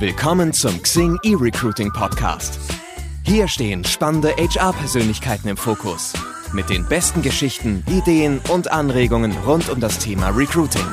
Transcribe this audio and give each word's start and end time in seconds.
Willkommen 0.00 0.54
zum 0.54 0.82
Xing 0.82 1.18
eRecruiting 1.24 1.92
Podcast. 1.92 2.58
Hier 3.22 3.46
stehen 3.48 3.84
spannende 3.84 4.30
HR-Persönlichkeiten 4.30 5.46
im 5.46 5.58
Fokus. 5.58 6.14
Mit 6.54 6.70
den 6.70 6.86
besten 6.86 7.20
Geschichten, 7.20 7.84
Ideen 7.86 8.40
und 8.48 8.72
Anregungen 8.72 9.36
rund 9.46 9.68
um 9.68 9.78
das 9.78 9.98
Thema 9.98 10.30
Recruiting. 10.30 10.86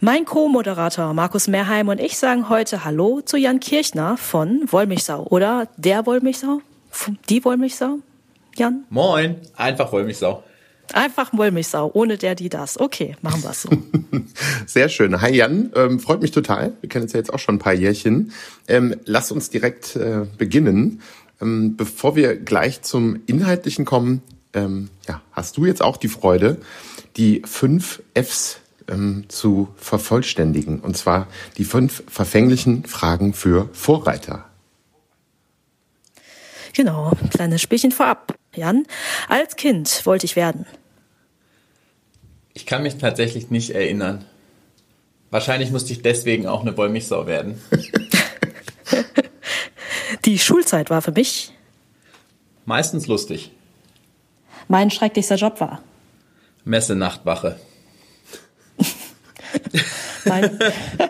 Mein 0.00 0.26
Co-Moderator 0.26 1.14
Markus 1.14 1.48
Mehrheim 1.48 1.88
und 1.88 2.00
ich 2.00 2.18
sagen 2.18 2.50
heute 2.50 2.84
Hallo 2.84 3.22
zu 3.22 3.38
Jan 3.38 3.60
Kirchner 3.60 4.18
von 4.18 4.70
Wollmilchsau 4.70 5.22
oder 5.22 5.68
der 5.78 6.04
Wollmilchsau? 6.04 6.60
Die 7.30 7.42
Wollmilchsau? 7.46 8.00
Jan? 8.56 8.84
Moin, 8.90 9.36
einfach 9.56 9.90
Wollmilchsau. 9.90 10.42
Einfach 10.94 11.32
Wollmilchsau, 11.32 11.90
ohne 11.92 12.16
der, 12.16 12.34
die, 12.34 12.48
das. 12.48 12.80
Okay, 12.80 13.16
machen 13.20 13.42
wir 13.42 13.50
es 13.50 13.62
so. 13.62 13.70
Sehr 14.66 14.88
schön. 14.88 15.20
Hi 15.20 15.34
Jan, 15.34 15.70
ähm, 15.74 16.00
freut 16.00 16.22
mich 16.22 16.30
total. 16.30 16.72
Wir 16.80 16.88
kennen 16.88 17.04
uns 17.04 17.12
ja 17.12 17.18
jetzt 17.18 17.32
auch 17.32 17.38
schon 17.38 17.56
ein 17.56 17.58
paar 17.58 17.74
Jährchen. 17.74 18.32
Ähm, 18.66 18.96
lass 19.04 19.30
uns 19.30 19.50
direkt 19.50 19.96
äh, 19.96 20.24
beginnen. 20.38 21.02
Ähm, 21.40 21.76
bevor 21.76 22.16
wir 22.16 22.36
gleich 22.36 22.82
zum 22.82 23.20
Inhaltlichen 23.26 23.84
kommen, 23.84 24.22
ähm, 24.54 24.88
ja, 25.06 25.20
hast 25.32 25.56
du 25.56 25.66
jetzt 25.66 25.82
auch 25.82 25.98
die 25.98 26.08
Freude, 26.08 26.58
die 27.16 27.42
fünf 27.44 28.02
Fs 28.14 28.60
ähm, 28.88 29.24
zu 29.28 29.68
vervollständigen. 29.76 30.80
Und 30.80 30.96
zwar 30.96 31.26
die 31.58 31.64
fünf 31.64 32.02
verfänglichen 32.08 32.84
Fragen 32.86 33.34
für 33.34 33.68
Vorreiter. 33.72 34.46
Genau, 36.74 37.12
kleines 37.30 37.60
Spielchen 37.60 37.92
vorab. 37.92 38.34
Jan, 38.54 38.86
als 39.28 39.56
Kind 39.56 40.06
wollte 40.06 40.26
ich 40.26 40.36
werden. 40.36 40.66
Ich 42.58 42.66
kann 42.66 42.82
mich 42.82 42.96
tatsächlich 42.98 43.50
nicht 43.50 43.70
erinnern. 43.70 44.24
Wahrscheinlich 45.30 45.70
musste 45.70 45.92
ich 45.92 46.02
deswegen 46.02 46.48
auch 46.48 46.62
eine 46.62 46.76
Wollmilchsau 46.76 47.28
werden. 47.28 47.62
Die 50.24 50.40
Schulzeit 50.40 50.90
war 50.90 51.00
für 51.00 51.12
mich 51.12 51.52
Meistens 52.64 53.06
lustig. 53.06 53.52
mein 54.66 54.90
schrecklichster 54.90 55.36
Job 55.36 55.60
war. 55.60 55.80
Messe-Nachtwache. 56.64 57.60
Mein, 60.24 60.58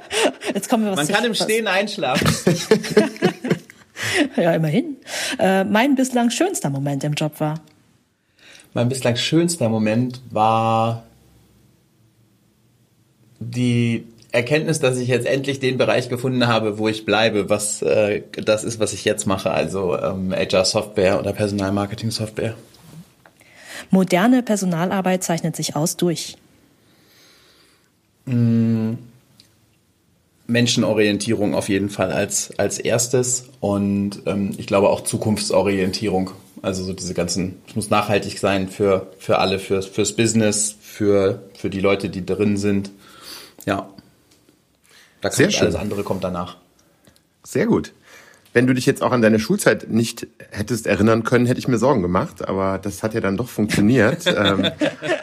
jetzt 0.55 0.69
kommen 0.69 0.85
wir 0.85 0.91
was 0.93 0.99
Man 0.99 1.09
kann 1.09 1.25
im 1.25 1.31
was- 1.33 1.39
Stehen 1.43 1.67
einschlafen. 1.67 2.29
Ja, 4.37 4.53
immerhin. 4.53 4.99
Äh, 5.39 5.65
mein 5.65 5.95
bislang 5.95 6.29
schönster 6.29 6.69
Moment 6.69 7.05
im 7.05 7.15
Job 7.15 7.41
war. 7.41 7.59
Mein 8.75 8.91
bislang 8.91 9.17
schönster 9.17 9.71
Moment 9.71 10.21
war 10.31 11.05
die 13.41 14.05
Erkenntnis, 14.31 14.79
dass 14.79 14.99
ich 14.99 15.09
jetzt 15.09 15.27
endlich 15.27 15.59
den 15.59 15.79
Bereich 15.79 16.09
gefunden 16.09 16.47
habe, 16.47 16.79
wo 16.79 16.89
ich 16.89 17.05
bleibe, 17.05 17.49
was 17.49 17.81
äh, 17.83 18.23
das 18.33 18.63
ist, 18.65 18.79
was 18.79 18.93
ich 18.93 19.05
jetzt 19.05 19.27
mache, 19.27 19.51
also 19.51 19.97
ähm, 19.99 20.33
HR-Software 20.33 21.19
oder 21.19 21.33
Personalmarketing-Software. 21.33 22.55
Moderne 23.91 24.43
Personalarbeit 24.43 25.25
zeichnet 25.25 25.57
sich 25.57 25.77
aus 25.77 25.97
durch. 25.97 26.37
Menschenorientierung 30.49 31.55
auf 31.55 31.69
jeden 31.69 31.91
Fall 31.91 32.11
als, 32.11 32.59
als 32.59 32.79
erstes 32.79 33.45
und 33.61 34.23
ähm, 34.25 34.53
ich 34.57 34.67
glaube 34.67 34.89
auch 34.89 35.03
Zukunftsorientierung. 35.03 36.31
Also 36.63 36.83
so 36.83 36.93
diese 36.93 37.15
ganzen, 37.15 37.57
es 37.69 37.77
muss 37.77 37.91
nachhaltig 37.91 38.39
sein 38.39 38.69
für, 38.69 39.13
für 39.19 39.39
alle, 39.39 39.61
für, 39.61 39.83
fürs 39.83 40.17
Business, 40.17 40.75
für, 40.81 41.43
für 41.55 41.71
die 41.71 41.81
Leute, 41.81 42.09
die 42.09 42.27
drin 42.27 42.57
sind. 42.57 42.91
Ja. 43.65 43.91
Da 45.21 45.31
Sehr 45.31 45.51
schön. 45.51 45.65
alles 45.65 45.77
andere 45.77 46.03
kommt 46.03 46.25
danach. 46.25 46.57
Sehr 47.45 47.67
gut. 47.67 47.93
Wenn 48.55 48.67
du 48.67 48.73
dich 48.73 48.87
jetzt 48.87 49.03
auch 49.03 49.13
an 49.13 49.21
deine 49.21 49.39
Schulzeit 49.39 49.91
nicht 49.91 50.27
hättest 50.51 50.87
erinnern 50.87 51.23
können, 51.23 51.47
hätte 51.47 51.61
ich 51.61 51.69
mir 51.69 51.79
Sorgen 51.79 52.03
gemacht, 52.03 52.49
aber 52.49 52.79
das 52.79 53.03
hat 53.03 53.13
ja 53.13 53.21
dann 53.21 53.37
doch 53.37 53.49
funktioniert. 53.49 54.27
ähm, 54.27 54.71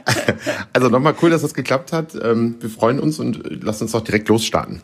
also 0.74 0.90
nochmal 0.90 1.16
cool, 1.22 1.32
dass 1.32 1.42
das 1.42 1.56
geklappt 1.56 1.92
hat. 1.92 2.16
Ähm, 2.22 2.56
wir 2.60 2.70
freuen 2.70 3.00
uns 3.00 3.20
und 3.20 3.44
äh, 3.44 3.58
lass 3.62 3.82
uns 3.82 3.92
doch 3.92 4.02
direkt 4.02 4.30
losstarten. 4.30 4.82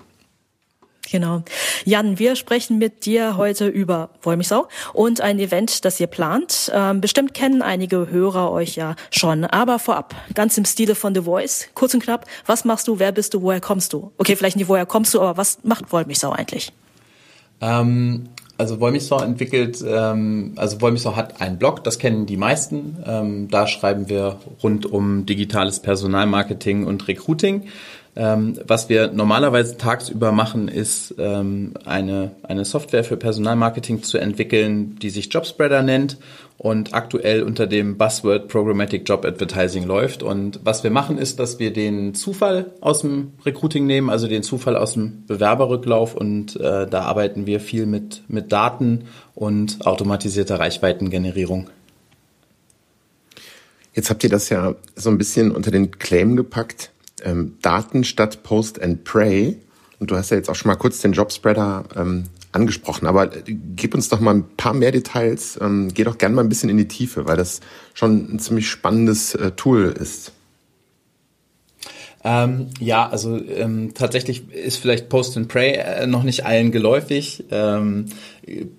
Genau. 1.09 1.43
Jan, 1.83 2.19
wir 2.19 2.35
sprechen 2.35 2.77
mit 2.77 3.05
dir 3.05 3.35
heute 3.35 3.67
über 3.67 4.11
Wollmilchsau 4.21 4.67
und 4.93 5.19
ein 5.21 5.39
Event, 5.39 5.83
das 5.83 5.99
ihr 5.99 6.07
plant. 6.07 6.71
Ähm, 6.73 7.01
bestimmt 7.01 7.33
kennen 7.33 7.61
einige 7.61 8.09
Hörer 8.09 8.51
euch 8.51 8.75
ja 8.75 8.95
schon. 9.09 9.43
Aber 9.45 9.79
vorab, 9.79 10.15
ganz 10.35 10.57
im 10.57 10.65
Stile 10.65 10.95
von 10.95 11.15
The 11.15 11.21
Voice, 11.21 11.67
kurz 11.73 11.93
und 11.93 12.03
knapp, 12.03 12.25
was 12.45 12.65
machst 12.65 12.87
du, 12.87 12.99
wer 12.99 13.11
bist 13.11 13.33
du, 13.33 13.41
woher 13.41 13.61
kommst 13.61 13.93
du? 13.93 14.11
Okay, 14.17 14.35
vielleicht 14.35 14.57
nicht 14.57 14.69
woher 14.69 14.85
kommst 14.85 15.13
du, 15.13 15.21
aber 15.21 15.37
was 15.37 15.59
macht 15.63 15.91
Wollmilchsau 15.91 16.31
eigentlich? 16.31 16.71
Ähm, 17.61 18.29
also 18.57 18.79
Wollmilchsau 18.79 19.21
entwickelt, 19.21 19.83
ähm, 19.85 20.53
also 20.55 20.81
Wollmilchsau 20.81 21.15
hat 21.15 21.41
einen 21.41 21.57
Blog, 21.57 21.83
das 21.83 21.97
kennen 21.97 22.27
die 22.27 22.37
meisten. 22.37 22.97
Ähm, 23.05 23.47
da 23.49 23.65
schreiben 23.65 24.07
wir 24.07 24.39
rund 24.61 24.85
um 24.85 25.25
digitales 25.25 25.79
Personalmarketing 25.79 26.85
und 26.85 27.07
Recruiting. 27.07 27.63
Ähm, 28.13 28.59
was 28.67 28.89
wir 28.89 29.11
normalerweise 29.11 29.77
tagsüber 29.77 30.33
machen, 30.33 30.67
ist 30.67 31.15
ähm, 31.17 31.73
eine, 31.85 32.31
eine 32.43 32.65
Software 32.65 33.05
für 33.05 33.15
Personalmarketing 33.15 34.03
zu 34.03 34.17
entwickeln, 34.17 34.97
die 35.01 35.09
sich 35.09 35.33
Jobspreader 35.33 35.81
nennt 35.81 36.17
und 36.57 36.93
aktuell 36.93 37.41
unter 37.41 37.67
dem 37.67 37.97
Buzzword 37.97 38.49
Programmatic 38.49 39.07
Job 39.07 39.23
Advertising 39.23 39.85
läuft. 39.85 40.23
Und 40.23 40.59
was 40.63 40.83
wir 40.83 40.91
machen, 40.91 41.17
ist, 41.17 41.39
dass 41.39 41.57
wir 41.57 41.71
den 41.71 42.13
Zufall 42.13 42.71
aus 42.81 43.01
dem 43.01 43.31
Recruiting 43.45 43.87
nehmen, 43.87 44.09
also 44.09 44.27
den 44.27 44.43
Zufall 44.43 44.75
aus 44.75 44.93
dem 44.93 45.25
Bewerberrücklauf 45.25 46.13
und 46.13 46.57
äh, 46.57 46.87
da 46.87 47.03
arbeiten 47.03 47.45
wir 47.45 47.61
viel 47.61 47.85
mit, 47.85 48.23
mit 48.27 48.51
Daten 48.51 49.05
und 49.35 49.87
automatisierter 49.87 50.59
Reichweitengenerierung. 50.59 51.69
Jetzt 53.93 54.09
habt 54.09 54.23
ihr 54.23 54.29
das 54.29 54.49
ja 54.49 54.75
so 54.95 55.09
ein 55.09 55.17
bisschen 55.17 55.51
unter 55.51 55.71
den 55.71 55.91
Claim 55.91 56.35
gepackt. 56.35 56.91
Ähm, 57.23 57.57
Daten 57.61 58.03
statt 58.03 58.43
Post 58.43 58.81
and 58.81 59.03
Pray. 59.03 59.57
Und 59.99 60.11
du 60.11 60.15
hast 60.15 60.31
ja 60.31 60.37
jetzt 60.37 60.49
auch 60.49 60.55
schon 60.55 60.69
mal 60.69 60.75
kurz 60.75 60.99
den 61.01 61.13
Jobspreader 61.13 61.83
ähm, 61.95 62.25
angesprochen. 62.51 63.07
Aber 63.07 63.35
äh, 63.35 63.41
gib 63.75 63.93
uns 63.93 64.09
doch 64.09 64.19
mal 64.19 64.35
ein 64.35 64.45
paar 64.57 64.73
mehr 64.73 64.91
Details. 64.91 65.59
Ähm, 65.61 65.93
geh 65.93 66.03
doch 66.03 66.17
gerne 66.17 66.35
mal 66.35 66.43
ein 66.43 66.49
bisschen 66.49 66.69
in 66.69 66.77
die 66.77 66.87
Tiefe, 66.87 67.27
weil 67.27 67.37
das 67.37 67.61
schon 67.93 68.33
ein 68.33 68.39
ziemlich 68.39 68.69
spannendes 68.69 69.35
äh, 69.35 69.51
Tool 69.51 69.85
ist. 69.99 70.33
Ähm, 72.23 72.67
ja, 72.79 73.09
also 73.09 73.37
ähm, 73.37 73.93
tatsächlich 73.95 74.51
ist 74.51 74.77
vielleicht 74.77 75.09
Post 75.09 75.37
and 75.37 75.47
Pray 75.47 75.73
äh, 75.73 76.05
noch 76.05 76.21
nicht 76.23 76.45
allen 76.45 76.71
geläufig. 76.71 77.45
Ähm, 77.49 78.05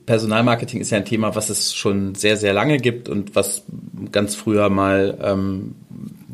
Personalmarketing 0.06 0.80
ist 0.80 0.90
ja 0.90 0.98
ein 0.98 1.04
Thema, 1.04 1.34
was 1.34 1.50
es 1.50 1.74
schon 1.74 2.14
sehr, 2.14 2.36
sehr 2.36 2.52
lange 2.52 2.76
gibt 2.76 3.08
und 3.08 3.34
was 3.34 3.64
ganz 4.12 4.36
früher 4.36 4.68
mal 4.68 5.18
ähm, 5.20 5.74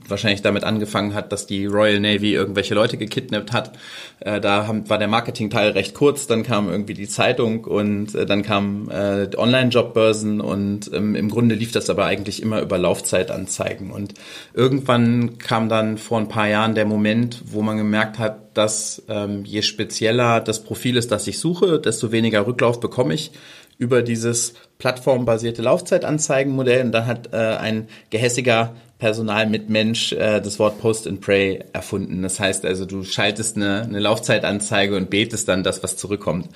wahrscheinlich 0.09 0.43
damit 0.43 0.65
angefangen 0.65 1.15
hat, 1.15 1.33
dass 1.33 1.47
die 1.47 1.67
Royal 1.67 2.01
Navy 2.01 2.33
irgendwelche 2.35 2.75
Leute 2.75 2.97
gekidnappt 2.97 3.53
hat. 3.53 3.73
Äh, 4.21 4.41
da 4.41 4.67
haben, 4.67 4.89
war 4.89 4.99
der 4.99 5.09
Marketingteil 5.09 5.71
recht 5.71 5.95
kurz, 5.95 6.27
dann 6.27 6.43
kam 6.43 6.69
irgendwie 6.69 6.95
die 6.95 7.09
Zeitung 7.09 7.65
und 7.65 8.15
äh, 8.15 8.27
dann 8.27 8.43
kamen 8.43 8.91
äh, 8.91 9.29
Online-Jobbörsen 9.37 10.41
und 10.41 10.91
ähm, 10.93 11.15
im 11.15 11.31
Grunde 11.31 11.55
lief 11.55 11.73
das 11.73 11.91
aber 11.91 12.07
eigentlich 12.07 12.43
immer 12.43 12.61
über 12.61 12.79
Laufzeitanzeigen. 12.79 13.91
Und 13.91 14.15
irgendwann 14.55 15.39
kam 15.39 15.69
dann 15.69 15.99
vor 15.99 16.19
ein 16.19 16.29
paar 16.29 16.49
Jahren 16.49 16.75
der 16.75 16.85
Moment, 16.85 17.43
wo 17.47 17.63
man 17.63 17.77
gemerkt 17.77 18.19
hat, 18.19 18.57
dass 18.57 19.03
ähm, 19.09 19.45
je 19.45 19.63
spezieller 19.63 20.41
das 20.41 20.65
Profil 20.65 20.97
ist, 20.97 21.13
das 21.13 21.27
ich 21.27 21.39
suche, 21.39 21.79
desto 21.79 22.11
weniger 22.13 22.47
Rücklauf 22.47 22.81
bekomme 22.81 23.15
ich 23.15 23.31
über 23.79 24.03
dieses 24.03 24.55
plattformbasierte 24.79 25.63
Laufzeitanzeigenmodell. 25.63 26.85
Und 26.85 26.93
dann 26.93 27.07
hat 27.07 27.33
äh, 27.33 27.37
ein 27.37 27.89
gehässiger 28.11 28.75
Personalmitmensch 28.99 30.13
äh, 30.13 30.41
das 30.41 30.59
Wort 30.59 30.81
Post 30.81 31.07
and 31.07 31.21
Pray 31.21 31.65
erfunden. 31.73 32.23
Das 32.23 32.41
heißt 32.41 32.65
also, 32.67 32.85
du 32.85 33.05
schaltest 33.05 33.57
eine, 33.57 33.83
eine 33.83 34.01
Laufzeitanzeige 34.01 34.97
und 34.97 35.11
betest 35.11 35.49
dann 35.49 35.63
das, 35.63 35.83
was 35.83 35.97
zurückkommt. 35.97 36.49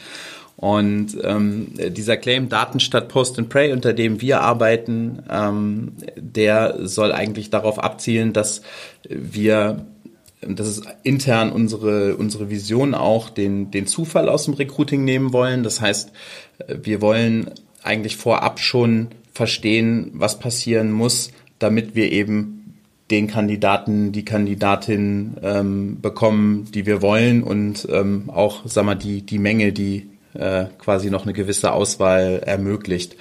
Und 0.56 1.16
ähm, 1.24 1.72
dieser 1.76 2.16
Claim 2.16 2.48
Daten 2.48 2.78
statt 2.78 3.08
Post 3.08 3.38
and 3.38 3.48
Pray, 3.48 3.72
unter 3.72 3.92
dem 3.92 4.20
wir 4.20 4.42
arbeiten, 4.42 5.22
ähm, 5.30 5.92
der 6.16 6.86
soll 6.86 7.12
eigentlich 7.12 7.50
darauf 7.50 7.82
abzielen, 7.82 8.32
dass 8.32 8.62
wir 9.08 9.86
das 10.46 10.68
ist 10.68 10.84
intern 11.02 11.52
unsere, 11.52 12.16
unsere 12.16 12.50
Vision 12.50 12.94
auch, 12.94 13.30
den, 13.30 13.70
den 13.70 13.86
Zufall 13.86 14.28
aus 14.28 14.44
dem 14.46 14.54
Recruiting 14.54 15.04
nehmen 15.04 15.32
wollen. 15.32 15.62
Das 15.62 15.80
heißt, 15.80 16.12
wir 16.82 17.00
wollen 17.00 17.50
eigentlich 17.82 18.16
vorab 18.16 18.58
schon 18.60 19.08
verstehen, 19.32 20.10
was 20.14 20.38
passieren 20.38 20.90
muss, 20.92 21.30
damit 21.58 21.94
wir 21.94 22.10
eben 22.12 22.76
den 23.10 23.26
Kandidaten, 23.26 24.12
die 24.12 24.24
Kandidatin 24.24 25.36
ähm, 25.42 26.00
bekommen, 26.00 26.68
die 26.72 26.86
wir 26.86 27.02
wollen 27.02 27.42
und 27.42 27.86
ähm, 27.90 28.30
auch, 28.30 28.62
sag 28.64 28.84
mal, 28.84 28.94
die, 28.94 29.22
die 29.22 29.38
Menge, 29.38 29.72
die 29.72 30.08
äh, 30.34 30.64
quasi 30.78 31.10
noch 31.10 31.24
eine 31.24 31.34
gewisse 31.34 31.72
Auswahl 31.72 32.42
ermöglicht. 32.44 33.16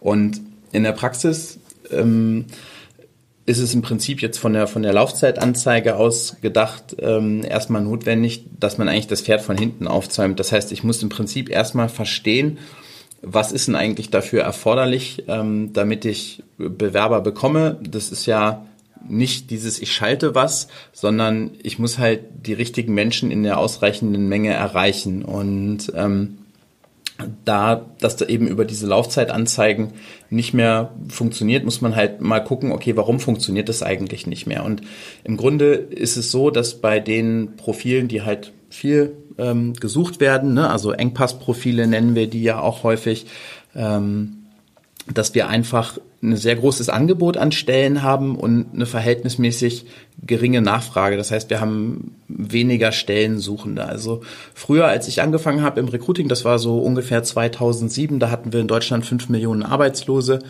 Und 0.00 0.40
in 0.72 0.82
der 0.82 0.92
Praxis 0.92 1.60
ähm, 1.90 2.46
ist 3.48 3.58
es 3.58 3.72
im 3.72 3.80
Prinzip 3.80 4.20
jetzt 4.20 4.38
von 4.38 4.52
der, 4.52 4.66
von 4.66 4.82
der 4.82 4.92
Laufzeitanzeige 4.92 5.96
aus 5.96 6.36
gedacht, 6.42 6.96
ähm, 7.00 7.42
erstmal 7.42 7.82
notwendig, 7.82 8.44
dass 8.60 8.76
man 8.76 8.88
eigentlich 8.88 9.06
das 9.06 9.22
Pferd 9.22 9.40
von 9.40 9.56
hinten 9.56 9.88
aufzäumt. 9.88 10.38
Das 10.38 10.52
heißt, 10.52 10.70
ich 10.70 10.84
muss 10.84 11.02
im 11.02 11.08
Prinzip 11.08 11.48
erstmal 11.48 11.88
verstehen, 11.88 12.58
was 13.22 13.50
ist 13.52 13.66
denn 13.66 13.74
eigentlich 13.74 14.10
dafür 14.10 14.42
erforderlich, 14.42 15.24
ähm, 15.28 15.72
damit 15.72 16.04
ich 16.04 16.42
Bewerber 16.58 17.22
bekomme. 17.22 17.78
Das 17.82 18.12
ist 18.12 18.26
ja 18.26 18.66
nicht 19.08 19.50
dieses 19.50 19.80
ich 19.80 19.92
schalte 19.92 20.34
was, 20.34 20.68
sondern 20.92 21.52
ich 21.62 21.78
muss 21.78 21.98
halt 21.98 22.20
die 22.44 22.52
richtigen 22.52 22.92
Menschen 22.92 23.30
in 23.30 23.44
der 23.44 23.58
ausreichenden 23.58 24.28
Menge 24.28 24.52
erreichen. 24.52 25.24
Und 25.24 25.90
ähm, 25.94 26.37
da 27.44 27.86
das 27.98 28.16
da 28.16 28.26
eben 28.26 28.46
über 28.46 28.64
diese 28.64 28.86
Laufzeitanzeigen 28.86 29.92
nicht 30.30 30.54
mehr 30.54 30.94
funktioniert, 31.08 31.64
muss 31.64 31.80
man 31.80 31.96
halt 31.96 32.20
mal 32.20 32.40
gucken, 32.40 32.70
okay, 32.72 32.96
warum 32.96 33.18
funktioniert 33.18 33.68
das 33.68 33.82
eigentlich 33.82 34.26
nicht 34.26 34.46
mehr? 34.46 34.64
Und 34.64 34.82
im 35.24 35.36
Grunde 35.36 35.74
ist 35.74 36.16
es 36.16 36.30
so, 36.30 36.50
dass 36.50 36.80
bei 36.80 37.00
den 37.00 37.56
Profilen, 37.56 38.08
die 38.08 38.22
halt 38.22 38.52
viel 38.70 39.16
ähm, 39.36 39.72
gesucht 39.74 40.20
werden, 40.20 40.54
ne, 40.54 40.70
also 40.70 40.92
Engpassprofile 40.92 41.86
nennen 41.86 42.14
wir 42.14 42.28
die 42.28 42.42
ja 42.42 42.60
auch 42.60 42.84
häufig, 42.84 43.26
ähm, 43.74 44.37
dass 45.14 45.34
wir 45.34 45.48
einfach 45.48 45.98
ein 46.22 46.36
sehr 46.36 46.56
großes 46.56 46.88
Angebot 46.88 47.36
an 47.36 47.52
Stellen 47.52 48.02
haben 48.02 48.36
und 48.36 48.66
eine 48.74 48.86
verhältnismäßig 48.86 49.86
geringe 50.26 50.60
Nachfrage. 50.60 51.16
Das 51.16 51.30
heißt, 51.30 51.48
wir 51.50 51.60
haben 51.60 52.16
weniger 52.28 52.92
Stellensuchende. 52.92 53.84
Also 53.84 54.22
früher, 54.54 54.86
als 54.86 55.08
ich 55.08 55.22
angefangen 55.22 55.62
habe 55.62 55.80
im 55.80 55.88
Recruiting, 55.88 56.28
das 56.28 56.44
war 56.44 56.58
so 56.58 56.78
ungefähr 56.78 57.22
2007, 57.22 58.18
da 58.18 58.30
hatten 58.30 58.52
wir 58.52 58.60
in 58.60 58.68
Deutschland 58.68 59.06
fünf 59.06 59.28
Millionen 59.28 59.62
Arbeitslose 59.62 60.40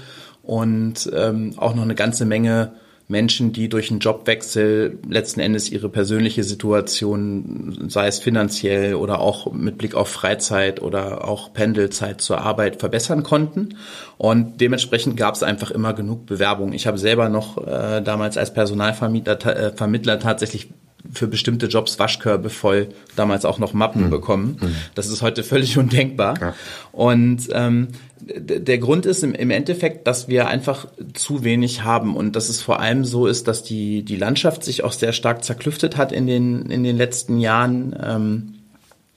und 0.42 1.10
ähm, 1.14 1.52
auch 1.56 1.74
noch 1.74 1.82
eine 1.82 1.94
ganze 1.94 2.24
Menge 2.24 2.72
Menschen, 3.10 3.52
die 3.54 3.70
durch 3.70 3.90
einen 3.90 4.00
Jobwechsel 4.00 4.98
letzten 5.08 5.40
Endes 5.40 5.70
ihre 5.70 5.88
persönliche 5.88 6.44
Situation, 6.44 7.86
sei 7.88 8.06
es 8.06 8.18
finanziell 8.18 8.94
oder 8.94 9.20
auch 9.20 9.50
mit 9.50 9.78
Blick 9.78 9.94
auf 9.94 10.08
Freizeit 10.08 10.82
oder 10.82 11.26
auch 11.26 11.54
Pendelzeit 11.54 12.20
zur 12.20 12.42
Arbeit 12.42 12.80
verbessern 12.80 13.22
konnten. 13.22 13.76
Und 14.18 14.60
dementsprechend 14.60 15.16
gab 15.16 15.34
es 15.34 15.42
einfach 15.42 15.70
immer 15.70 15.94
genug 15.94 16.26
Bewerbungen. 16.26 16.74
Ich 16.74 16.86
habe 16.86 16.98
selber 16.98 17.30
noch 17.30 17.56
äh, 17.66 18.02
damals 18.02 18.36
als 18.36 18.52
Personalvermittler 18.52 19.46
äh, 19.46 19.72
Vermittler 19.74 20.18
tatsächlich 20.18 20.68
für 21.12 21.26
bestimmte 21.26 21.66
Jobs 21.66 21.98
Waschkörbe 21.98 22.50
voll, 22.50 22.88
damals 23.16 23.44
auch 23.44 23.58
noch 23.58 23.72
Mappen 23.72 24.06
mhm. 24.06 24.10
bekommen. 24.10 24.56
Mhm. 24.60 24.74
Das 24.94 25.08
ist 25.08 25.22
heute 25.22 25.42
völlig 25.42 25.78
undenkbar. 25.78 26.40
Ja. 26.40 26.54
Und 26.92 27.48
ähm, 27.52 27.88
der 28.20 28.78
Grund 28.78 29.06
ist 29.06 29.22
im, 29.22 29.34
im 29.34 29.50
Endeffekt, 29.50 30.06
dass 30.06 30.28
wir 30.28 30.48
einfach 30.48 30.86
zu 31.14 31.44
wenig 31.44 31.84
haben 31.84 32.16
und 32.16 32.36
dass 32.36 32.48
es 32.48 32.60
vor 32.60 32.80
allem 32.80 33.04
so 33.04 33.26
ist, 33.26 33.48
dass 33.48 33.62
die, 33.62 34.02
die 34.02 34.16
Landschaft 34.16 34.64
sich 34.64 34.84
auch 34.84 34.92
sehr 34.92 35.12
stark 35.12 35.44
zerklüftet 35.44 35.96
hat 35.96 36.12
in 36.12 36.26
den, 36.26 36.70
in 36.70 36.82
den 36.82 36.96
letzten 36.96 37.38
Jahren. 37.38 37.96
Ähm, 38.02 38.54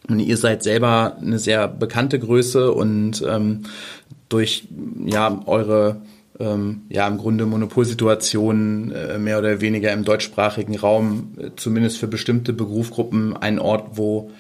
und 0.07 0.19
ihr 0.19 0.37
seid 0.37 0.63
selber 0.63 1.17
eine 1.21 1.39
sehr 1.39 1.67
bekannte 1.67 2.19
Größe 2.19 2.71
und 2.71 3.23
ähm, 3.27 3.63
durch 4.29 4.67
ja 5.05 5.41
eure 5.45 6.01
ähm, 6.41 6.81
ja 6.89 7.07
im 7.07 7.17
Grunde 7.17 7.45
Monopolsituationen 7.45 8.91
äh, 8.91 9.17
mehr 9.17 9.39
oder 9.39 9.61
weniger 9.61 9.93
im 9.93 10.03
deutschsprachigen 10.03 10.77
Raum, 10.77 11.35
äh, 11.37 11.49
zumindest 11.55 11.97
für 11.97 12.07
bestimmte 12.07 12.53
Berufsgruppen, 12.53 13.37
ein 13.37 13.59
Ort, 13.59 13.91
wo 13.93 14.31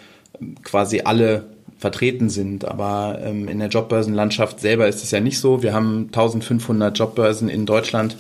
quasi 0.63 1.01
alle 1.01 1.45
vertreten 1.77 2.29
sind. 2.29 2.65
Aber 2.65 3.19
ähm, 3.23 3.47
in 3.47 3.59
der 3.59 3.69
Jobbörsenlandschaft 3.69 4.59
selber 4.59 4.87
ist 4.87 5.03
es 5.03 5.11
ja 5.11 5.19
nicht 5.19 5.39
so. 5.39 5.63
Wir 5.63 5.73
haben 5.73 6.05
1500 6.07 6.97
Jobbörsen 6.97 7.49
in 7.49 7.65
Deutschland. 7.65 8.17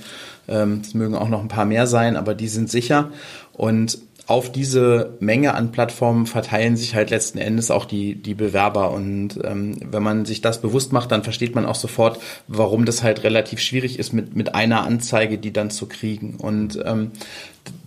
Ähm, 0.47 0.81
es 0.83 0.93
mögen 0.93 1.15
auch 1.15 1.29
noch 1.29 1.41
ein 1.41 1.47
paar 1.47 1.65
mehr 1.65 1.87
sein, 1.87 2.15
aber 2.15 2.33
die 2.33 2.47
sind 2.47 2.69
sicher. 2.69 3.11
Und 3.53 3.99
auf 4.31 4.49
diese 4.49 5.17
Menge 5.19 5.55
an 5.55 5.73
Plattformen 5.73 6.25
verteilen 6.25 6.77
sich 6.77 6.95
halt 6.95 7.09
letzten 7.09 7.37
Endes 7.37 7.69
auch 7.69 7.83
die, 7.83 8.15
die 8.15 8.33
Bewerber. 8.33 8.91
Und 8.91 9.37
ähm, 9.43 9.75
wenn 9.83 10.01
man 10.01 10.23
sich 10.23 10.39
das 10.39 10.61
bewusst 10.61 10.93
macht, 10.93 11.11
dann 11.11 11.23
versteht 11.23 11.53
man 11.53 11.65
auch 11.65 11.75
sofort, 11.75 12.17
warum 12.47 12.85
das 12.85 13.03
halt 13.03 13.25
relativ 13.25 13.59
schwierig 13.59 13.99
ist, 13.99 14.13
mit, 14.13 14.33
mit 14.33 14.55
einer 14.55 14.83
Anzeige 14.83 15.37
die 15.37 15.51
dann 15.51 15.69
zu 15.69 15.85
kriegen. 15.85 16.37
Und 16.37 16.79
ähm, 16.85 17.11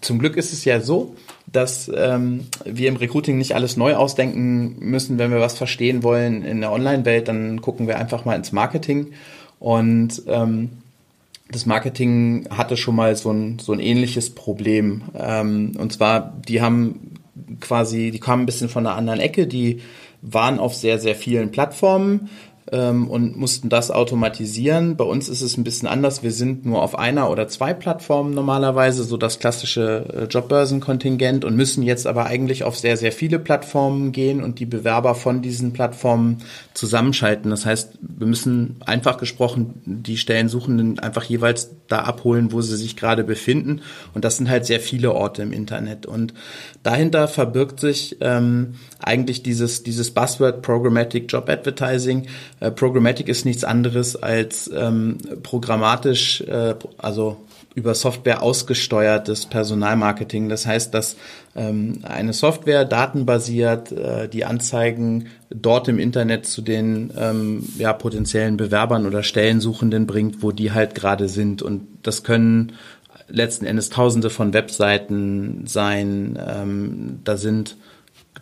zum 0.03 0.19
Glück 0.19 0.37
ist 0.37 0.53
es 0.53 0.67
ja 0.67 0.81
so, 0.81 1.17
dass 1.51 1.91
ähm, 1.95 2.47
wir 2.67 2.91
im 2.91 2.97
Recruiting 2.97 3.39
nicht 3.39 3.55
alles 3.55 3.79
neu 3.79 3.95
ausdenken 3.95 4.77
müssen. 4.81 5.17
Wenn 5.19 5.31
wir 5.31 5.41
was 5.41 5.57
verstehen 5.57 6.03
wollen 6.03 6.45
in 6.45 6.61
der 6.61 6.73
Online-Welt, 6.73 7.27
dann 7.27 7.63
gucken 7.63 7.87
wir 7.87 7.99
einfach 7.99 8.27
mal 8.27 8.37
ins 8.37 8.53
Marketing. 8.53 9.13
Und 9.61 10.25
ähm, 10.27 10.69
das 11.55 11.67
Marketing 11.67 12.49
hatte 12.51 12.77
schon 12.77 12.97
mal 12.97 13.15
so 13.17 13.31
ein, 13.31 13.59
so 13.59 13.73
ein 13.73 13.81
ähnliches 13.81 14.35
Problem. 14.35 15.03
Ähm, 15.15 15.73
und 15.79 15.93
zwar, 15.93 16.35
die 16.49 16.61
haben 16.61 17.15
quasi, 17.61 18.11
die 18.11 18.21
kamen 18.21 18.43
ein 18.43 18.47
bisschen 18.47 18.69
von 18.69 18.87
einer 18.87 18.97
anderen 18.97 19.21
Ecke, 19.21 19.47
die 19.47 19.81
waren 20.21 20.59
auf 20.59 20.75
sehr, 20.75 20.99
sehr 20.99 21.15
vielen 21.15 21.51
Plattformen, 21.51 22.29
ähm, 22.75 23.09
und 23.09 23.37
mussten 23.37 23.69
das 23.69 23.93
automatisieren. 23.93 24.97
Bei 24.97 25.05
uns 25.05 25.29
ist 25.29 25.43
es 25.43 25.57
ein 25.57 25.63
bisschen 25.63 25.87
anders. 25.87 26.25
Wir 26.25 26.33
sind 26.33 26.67
nur 26.67 26.83
auf 26.83 26.99
einer 26.99 27.31
oder 27.31 27.47
zwei 27.47 27.73
Plattformen 27.73 28.35
normalerweise, 28.35 29.05
so 29.05 29.17
das 29.17 29.39
klassische 29.39 30.07
äh, 30.13 30.25
Jobbörsenkontingent 30.25 31.45
und 31.45 31.55
müssen 31.55 31.85
jetzt 31.85 32.07
aber 32.07 32.27
eigentlich 32.27 32.65
auf 32.65 32.77
sehr, 32.77 32.97
sehr 32.97 33.13
viele 33.13 33.39
Plattformen 33.39 34.11
gehen 34.11 34.43
und 34.43 34.59
die 34.59 34.67
Bewerber 34.67 35.15
von 35.15 35.41
diesen 35.41 35.73
Plattformen 35.73 36.39
zusammenschalten. 36.75 37.51
Das 37.51 37.65
heißt, 37.65 37.99
wir 38.01 38.27
müssen 38.27 38.77
einfach 38.85 39.19
gesprochen 39.19 39.81
die 39.85 40.17
Stellensuchenden 40.17 40.99
einfach 40.99 41.25
jeweils 41.25 41.71
da 41.87 42.01
abholen, 42.01 42.51
wo 42.51 42.61
sie 42.61 42.77
sich 42.77 42.97
gerade 42.97 43.23
befinden. 43.23 43.83
Und 44.15 44.25
das 44.25 44.37
sind 44.39 44.51
halt 44.51 44.67
sehr 44.67 44.81
viele 44.81 45.13
Orte 45.13 45.43
im 45.43 45.53
Internet. 45.53 46.07
Und 46.07 46.35
dahinter 46.83 47.29
verbirgt 47.29 47.79
sich 47.79 48.17
ähm, 48.21 48.75
eigentlich 48.99 49.43
dieses, 49.43 49.83
dieses 49.85 50.11
Buzzword 50.11 50.63
Programmatic 50.63 51.31
Job 51.31 51.49
Advertising. 51.49 52.27
Äh, 52.65 52.71
Programmatic 52.71 53.29
ist 53.29 53.45
nichts 53.45 53.65
anderes 53.65 54.17
als 54.17 54.71
ähm, 54.75 55.19
programmatisch, 55.43 56.41
äh, 56.43 56.75
also 56.99 57.37
über 57.75 57.95
Software 57.95 58.43
ausgesteuertes 58.43 59.47
Personalmarketing. 59.47 60.49
Das 60.49 60.65
heißt, 60.65 60.95
dass 60.95 61.17
ähm, 61.57 61.99
eine 62.05 62.33
Software 62.33 62.85
datenbasiert 62.85 63.91
äh, 63.93 64.29
die 64.29 64.45
Anzeigen 64.45 65.27
dort 65.51 65.89
im 65.89 65.99
Internet 65.99 66.47
zu 66.47 66.63
den 66.63 67.13
ähm, 67.19 67.69
ja, 67.77 67.93
potenziellen 67.93 68.57
Bewerbern 68.57 69.07
oder 69.07 69.23
Stellensuchenden 69.23 70.07
bringt, 70.07 70.43
wo 70.43 70.53
die 70.53 70.73
halt 70.73 70.95
gerade 70.95 71.29
sind. 71.29 71.63
Und 71.63 71.83
das 72.03 72.23
können 72.23 72.73
letzten 73.29 73.67
Endes 73.67 73.91
Tausende 73.91 74.31
von 74.31 74.55
Webseiten 74.55 75.67
sein. 75.67 76.39
Ähm, 76.47 77.21
da 77.25 77.37
sind 77.37 77.77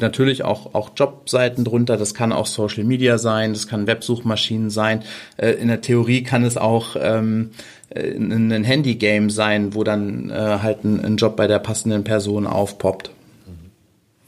natürlich 0.01 0.45
auch, 0.45 0.75
auch 0.75 0.91
Jobseiten 0.97 1.65
drunter, 1.65 1.97
das 1.97 2.15
kann 2.15 2.33
auch 2.33 2.47
Social 2.47 2.85
Media 2.85 3.19
sein, 3.19 3.53
das 3.53 3.67
kann 3.67 3.87
Websuchmaschinen 3.87 4.71
sein. 4.71 5.03
Äh, 5.37 5.53
in 5.53 5.69
der 5.69 5.81
Theorie 5.81 6.23
kann 6.23 6.45
es 6.45 6.57
auch 6.57 6.97
ähm, 6.99 7.51
äh, 7.91 8.15
ein 8.15 8.65
Handygame 8.65 9.31
sein, 9.31 9.75
wo 9.75 9.85
dann 9.85 10.31
äh, 10.31 10.35
halt 10.35 10.85
ein, 10.85 11.05
ein, 11.05 11.17
Job 11.17 11.37
bei 11.37 11.47
der 11.47 11.59
passenden 11.59 12.05
Person 12.05 12.47
aufpoppt. 12.47 13.11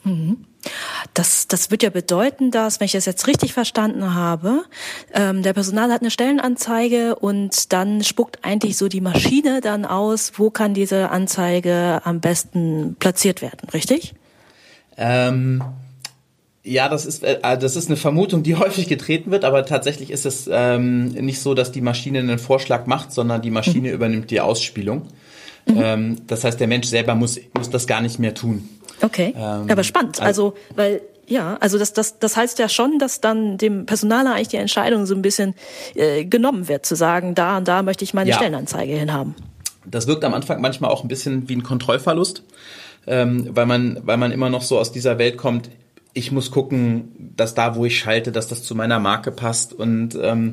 Mhm. 0.05 0.45
Das, 1.13 1.47
das 1.47 1.71
wird 1.71 1.83
ja 1.83 1.91
bedeuten, 1.91 2.51
dass, 2.51 2.81
wenn 2.81 2.87
ich 2.87 2.93
das 2.93 3.05
jetzt 3.05 3.27
richtig 3.27 3.53
verstanden 3.53 4.15
habe, 4.15 4.65
ähm, 5.13 5.43
der 5.43 5.53
Personal 5.53 5.93
hat 5.93 6.01
eine 6.01 6.11
Stellenanzeige 6.11 7.17
und 7.17 7.73
dann 7.73 8.03
spuckt 8.03 8.39
eigentlich 8.43 8.79
so 8.79 8.89
die 8.89 9.03
Maschine 9.03 9.61
dann 9.61 9.85
aus, 9.85 10.33
wo 10.37 10.51
kann 10.51 10.73
diese 10.73 11.11
Anzeige 11.11 12.01
am 12.05 12.21
besten 12.21 12.97
platziert 12.99 13.43
werden, 13.43 13.69
richtig? 13.75 14.15
Ähm, 14.97 15.63
ja, 16.63 16.89
das 16.89 17.05
ist, 17.05 17.23
äh, 17.23 17.59
das 17.59 17.77
ist 17.77 17.89
eine 17.89 17.97
Vermutung, 17.97 18.43
die 18.43 18.55
häufig 18.57 18.89
getreten 18.89 19.31
wird, 19.31 19.45
aber 19.45 19.67
tatsächlich 19.67 20.11
ist 20.11 20.27
es 20.27 20.49
ähm, 20.51 21.09
nicht 21.09 21.41
so, 21.41 21.55
dass 21.55 21.73
die 21.73 21.83
Maschine 21.83 22.21
einen 22.21 22.39
Vorschlag 22.39 22.87
macht, 22.87 23.13
sondern 23.13 23.43
die 23.43 23.51
Maschine 23.51 23.89
mhm. 23.89 23.95
übernimmt 23.95 24.31
die 24.31 24.41
Ausspielung. 24.41 25.03
Mhm. 25.67 25.81
Ähm, 25.83 26.17
das 26.27 26.45
heißt, 26.45 26.59
der 26.59 26.67
Mensch 26.67 26.89
selber 26.89 27.15
muss, 27.15 27.39
muss 27.57 27.71
das 27.71 27.87
gar 27.87 28.01
nicht 28.01 28.19
mehr 28.19 28.35
tun. 28.35 28.69
Okay, 29.01 29.35
ähm, 29.37 29.67
aber 29.69 29.85
spannend. 29.85 30.21
Also, 30.21 30.55
weil 30.75 31.03
ja, 31.27 31.57
also 31.61 31.79
das, 31.79 31.93
das, 31.93 32.19
das 32.19 32.37
heißt 32.37 32.59
ja 32.59 32.69
schon, 32.69 32.99
dass 32.99 33.21
dann 33.21 33.57
dem 33.57 33.87
Personaler 33.87 34.35
eigentlich 34.35 34.49
die 34.49 34.57
Entscheidung 34.57 35.07
so 35.07 35.15
ein 35.15 35.23
bisschen 35.23 35.55
äh, 35.95 36.25
genommen 36.25 36.69
wird, 36.69 36.85
zu 36.85 36.97
sagen, 36.97 37.35
da 37.35 37.57
und 37.57 37.69
da 37.69 37.83
möchte 37.83 38.05
ich 38.05 38.15
meine 38.15 38.31
ja. 38.31 38.37
Stellenanzeige 38.37 38.93
hinhaben. 38.93 39.35
Das 39.87 40.07
wirkt 40.07 40.25
am 40.25 40.35
Anfang 40.35 40.61
manchmal 40.61 40.91
auch 40.91 41.03
ein 41.03 41.09
bisschen 41.09 41.49
wie 41.49 41.57
ein 41.57 41.63
Kontrollverlust 41.63 42.43
ähm, 43.07 43.49
weil 43.51 43.67
man, 43.67 44.01
weil 44.05 44.17
man 44.17 44.33
immer 44.33 44.51
noch 44.51 44.63
so 44.63 44.79
aus 44.79 44.93
dieser 44.93 45.19
Welt 45.19 45.37
kommt, 45.37 45.71
ich 46.17 46.31
muss 46.31 46.53
gucken, 46.53 47.33
dass 47.37 47.55
da, 47.55 47.75
wo 47.75 47.85
ich 47.85 47.99
schalte, 47.99 48.31
dass 48.31 48.47
das 48.47 48.63
zu 48.63 48.77
meiner 48.77 49.01
Marke 49.01 49.33
passt. 49.33 49.73
Und 49.73 50.17
ähm, 50.23 50.53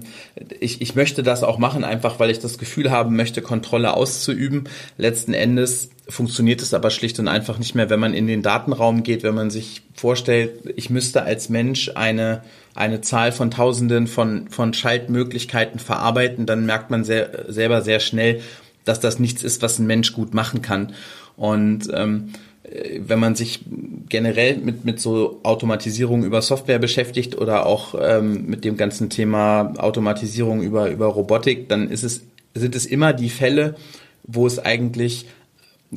ich, 0.59 0.81
ich 0.81 0.95
möchte 0.95 1.21
das 1.21 1.43
auch 1.43 1.59
machen, 1.59 1.83
einfach 1.83 2.19
weil 2.19 2.31
ich 2.31 2.39
das 2.39 2.57
Gefühl 2.57 2.89
haben 2.89 3.15
möchte, 3.15 3.43
Kontrolle 3.43 3.93
auszuüben. 3.93 4.63
Letzten 4.97 5.35
Endes 5.35 5.91
funktioniert 6.09 6.63
es 6.63 6.73
aber 6.73 6.89
schlicht 6.89 7.19
und 7.19 7.27
einfach 7.27 7.59
nicht 7.59 7.75
mehr, 7.75 7.91
wenn 7.91 7.99
man 7.99 8.15
in 8.15 8.25
den 8.25 8.41
Datenraum 8.41 9.03
geht, 9.03 9.21
wenn 9.21 9.35
man 9.35 9.51
sich 9.51 9.83
vorstellt, 9.93 10.73
ich 10.75 10.89
müsste 10.89 11.21
als 11.21 11.49
Mensch 11.49 11.91
eine, 11.93 12.41
eine 12.73 13.01
Zahl 13.01 13.31
von 13.31 13.51
Tausenden 13.51 14.07
von, 14.07 14.49
von 14.49 14.73
Schaltmöglichkeiten 14.73 15.79
verarbeiten, 15.79 16.47
dann 16.47 16.65
merkt 16.65 16.89
man 16.89 17.03
sehr, 17.03 17.45
selber 17.49 17.83
sehr 17.83 17.99
schnell, 17.99 18.41
dass 18.83 18.99
das 18.99 19.19
nichts 19.19 19.43
ist, 19.43 19.61
was 19.61 19.77
ein 19.77 19.85
Mensch 19.85 20.11
gut 20.13 20.33
machen 20.33 20.63
kann. 20.63 20.93
Und 21.37 21.89
ähm, 21.93 22.33
wenn 22.99 23.19
man 23.19 23.35
sich 23.35 23.65
generell 24.07 24.57
mit, 24.57 24.85
mit 24.85 24.99
so 24.99 25.39
Automatisierung 25.43 26.23
über 26.23 26.41
Software 26.41 26.79
beschäftigt 26.79 27.37
oder 27.37 27.65
auch 27.65 27.95
ähm, 27.99 28.45
mit 28.45 28.63
dem 28.63 28.77
ganzen 28.77 29.09
Thema 29.09 29.73
Automatisierung 29.77 30.61
über, 30.61 30.89
über 30.89 31.07
Robotik, 31.07 31.67
dann 31.69 31.89
ist 31.89 32.03
es, 32.03 32.21
sind 32.53 32.75
es 32.75 32.85
immer 32.85 33.13
die 33.13 33.29
Fälle, 33.29 33.75
wo 34.23 34.47
es 34.47 34.59
eigentlich 34.59 35.27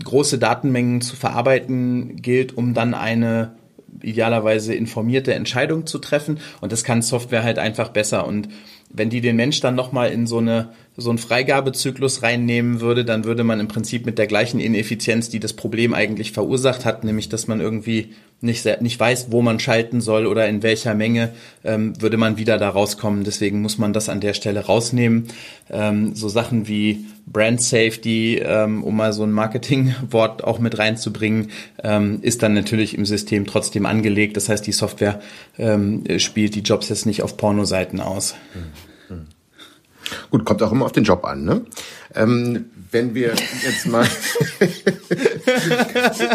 große 0.03 0.38
Datenmengen 0.38 1.00
zu 1.00 1.14
verarbeiten 1.14 2.17
gilt, 2.17 2.57
um 2.57 2.75
dann 2.75 2.95
eine 2.95 3.53
idealerweise 4.02 4.74
informierte 4.74 5.34
Entscheidung 5.34 5.86
zu 5.86 5.98
treffen. 5.98 6.38
Und 6.60 6.72
das 6.72 6.84
kann 6.84 7.02
Software 7.02 7.42
halt 7.42 7.58
einfach 7.58 7.88
besser. 7.88 8.26
Und 8.26 8.48
wenn 8.90 9.10
die 9.10 9.20
den 9.20 9.36
Mensch 9.36 9.60
dann 9.60 9.74
nochmal 9.74 10.12
in 10.12 10.26
so 10.26 10.38
eine 10.38 10.70
so 10.96 11.10
einen 11.10 11.18
Freigabezyklus 11.18 12.22
reinnehmen 12.22 12.80
würde, 12.80 13.04
dann 13.04 13.24
würde 13.24 13.42
man 13.42 13.58
im 13.58 13.66
Prinzip 13.66 14.06
mit 14.06 14.16
der 14.16 14.28
gleichen 14.28 14.60
Ineffizienz, 14.60 15.28
die 15.28 15.40
das 15.40 15.52
Problem 15.52 15.92
eigentlich 15.92 16.30
verursacht 16.30 16.84
hat, 16.84 17.02
nämlich 17.02 17.28
dass 17.28 17.48
man 17.48 17.60
irgendwie 17.60 18.12
nicht, 18.44 18.64
nicht 18.80 19.00
weiß, 19.00 19.28
wo 19.30 19.42
man 19.42 19.58
schalten 19.58 20.00
soll 20.00 20.26
oder 20.26 20.48
in 20.48 20.62
welcher 20.62 20.94
Menge, 20.94 21.32
ähm, 21.64 22.00
würde 22.00 22.16
man 22.16 22.36
wieder 22.36 22.58
da 22.58 22.68
rauskommen. 22.68 23.24
Deswegen 23.24 23.60
muss 23.62 23.78
man 23.78 23.92
das 23.92 24.08
an 24.08 24.20
der 24.20 24.34
Stelle 24.34 24.60
rausnehmen. 24.60 25.28
Ähm, 25.70 26.14
so 26.14 26.28
Sachen 26.28 26.68
wie 26.68 27.06
Brand 27.26 27.60
Safety, 27.60 28.38
ähm, 28.38 28.84
um 28.84 28.96
mal 28.96 29.12
so 29.12 29.24
ein 29.24 29.32
Marketingwort 29.32 30.44
auch 30.44 30.58
mit 30.58 30.78
reinzubringen, 30.78 31.50
ähm, 31.82 32.18
ist 32.22 32.42
dann 32.42 32.54
natürlich 32.54 32.96
im 32.96 33.06
System 33.06 33.46
trotzdem 33.46 33.86
angelegt. 33.86 34.36
Das 34.36 34.48
heißt, 34.48 34.66
die 34.66 34.72
Software 34.72 35.20
ähm, 35.58 36.04
spielt 36.18 36.54
die 36.54 36.60
Jobs 36.60 36.90
jetzt 36.90 37.06
nicht 37.06 37.22
auf 37.22 37.36
Pornoseiten 37.36 38.00
aus. 38.00 38.34
Mhm. 38.54 38.94
Gut, 40.30 40.44
kommt 40.44 40.62
auch 40.62 40.72
immer 40.72 40.84
auf 40.84 40.92
den 40.92 41.04
Job 41.04 41.24
an, 41.24 41.44
ne? 41.44 41.62
Ähm, 42.14 42.66
wenn 42.94 43.14
wir 43.14 43.34
jetzt 43.62 43.86
mal. 43.86 44.06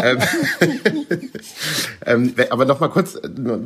ähm, 0.02 0.18
ähm, 2.06 2.34
aber 2.50 2.66
noch 2.66 2.78
mal 2.80 2.88
kurz, 2.88 3.18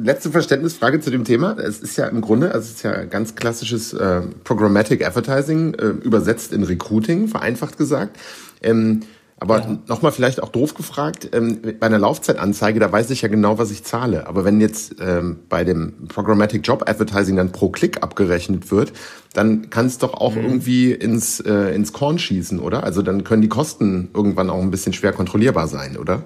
letzte 0.03 0.31
Verständnisfrage 0.31 1.01
zu 1.01 1.11
dem 1.11 1.25
Thema. 1.25 1.59
Es 1.59 1.81
ist 1.81 1.97
ja 1.97 2.07
im 2.07 2.21
Grunde, 2.21 2.53
also 2.53 2.67
es 2.67 2.77
ist 2.77 2.83
ja 2.85 3.05
ganz 3.05 3.35
klassisches 3.35 3.93
äh, 3.93 4.23
Programmatic 4.45 5.05
Advertising, 5.05 5.75
äh, 5.75 5.89
übersetzt 5.89 6.53
in 6.53 6.63
Recruiting, 6.63 7.27
vereinfacht 7.29 7.77
gesagt. 7.77 8.17
Ähm, 8.63 9.01
aber 9.45 9.59
ja. 9.59 9.79
nochmal 9.89 10.11
vielleicht 10.11 10.43
auch 10.43 10.49
doof 10.49 10.73
gefragt, 10.73 11.29
ähm, 11.35 11.61
bei 11.79 11.87
einer 11.87 11.99
Laufzeitanzeige, 11.99 12.81
da 12.81 12.91
weiß 12.91 13.11
ich 13.11 13.21
ja 13.21 13.29
genau, 13.29 13.59
was 13.59 13.71
ich 13.71 13.85
zahle. 13.85 14.27
Aber 14.27 14.47
wenn 14.47 14.59
jetzt 14.59 14.97
ähm, 15.01 15.41
bei 15.51 15.65
dem 15.65 16.09
Programmatic 16.09 16.67
Job 16.67 16.89
Advertising 16.89 17.37
dann 17.37 17.53
pro 17.53 17.69
Klick 17.69 18.03
abgerechnet 18.03 18.71
wird, 18.71 18.95
dann 19.35 19.69
kann 19.69 19.85
es 19.85 19.99
doch 19.99 20.15
auch 20.15 20.35
mhm. 20.35 20.45
irgendwie 20.45 20.93
ins, 20.93 21.41
äh, 21.41 21.75
ins 21.75 21.93
Korn 21.93 22.19
schießen, 22.19 22.59
oder? 22.59 22.85
Also 22.85 23.03
dann 23.03 23.23
können 23.23 23.43
die 23.43 23.49
Kosten 23.49 24.09
irgendwann 24.15 24.49
auch 24.49 24.63
ein 24.63 24.71
bisschen 24.71 24.95
schwer 24.95 25.13
kontrollierbar 25.13 25.69
sein, 25.69 25.99
oder? 25.99 26.23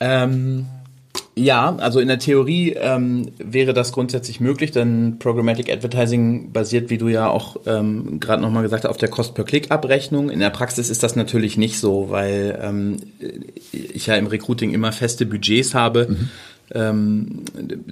Ähm, 0.00 0.64
ja, 1.36 1.74
also 1.76 1.98
in 1.98 2.06
der 2.06 2.20
Theorie 2.20 2.74
ähm, 2.74 3.32
wäre 3.38 3.74
das 3.74 3.92
grundsätzlich 3.92 4.40
möglich, 4.40 4.70
denn 4.70 5.16
Programmatic 5.18 5.68
Advertising 5.68 6.52
basiert, 6.52 6.90
wie 6.90 6.98
du 6.98 7.08
ja 7.08 7.28
auch 7.28 7.56
ähm, 7.66 8.20
gerade 8.20 8.40
nochmal 8.40 8.62
gesagt 8.62 8.84
hast, 8.84 8.90
auf 8.90 8.98
der 8.98 9.08
Cost-per-Click-Abrechnung. 9.08 10.30
In 10.30 10.38
der 10.38 10.50
Praxis 10.50 10.90
ist 10.90 11.02
das 11.02 11.16
natürlich 11.16 11.56
nicht 11.56 11.78
so, 11.78 12.10
weil 12.10 12.58
ähm, 12.62 12.98
ich 13.72 14.06
ja 14.06 14.14
im 14.14 14.28
Recruiting 14.28 14.72
immer 14.72 14.92
feste 14.92 15.26
Budgets 15.26 15.74
habe. 15.74 16.06
Mhm. 16.08 16.28
Ähm, 16.72 17.44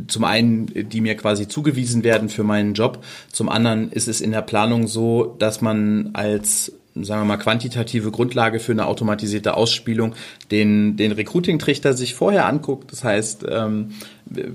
zum 0.07 0.25
einen, 0.25 0.67
die 0.89 1.01
mir 1.01 1.17
quasi 1.17 1.49
zugewiesen 1.49 2.05
werden 2.05 2.29
für 2.29 2.45
meinen 2.45 2.75
Job. 2.75 3.05
Zum 3.31 3.49
anderen 3.49 3.91
ist 3.91 4.07
es 4.07 4.21
in 4.21 4.31
der 4.31 4.43
Planung 4.43 4.87
so, 4.87 5.35
dass 5.39 5.61
man 5.61 6.11
als 6.13 6.73
sagen 6.95 7.23
wir 7.23 7.25
mal, 7.25 7.37
quantitative 7.39 8.11
Grundlage 8.11 8.61
für 8.61 8.73
eine 8.73 8.87
automatisierte 8.87 9.57
Ausspielung 9.57 10.15
den, 10.51 10.97
den 10.97 11.13
Recruiting-Trichter 11.13 11.95
sich 11.95 12.15
vorher 12.15 12.47
anguckt. 12.47 12.93
Das 12.93 13.03
heißt, 13.03 13.47
ähm, 13.49 13.93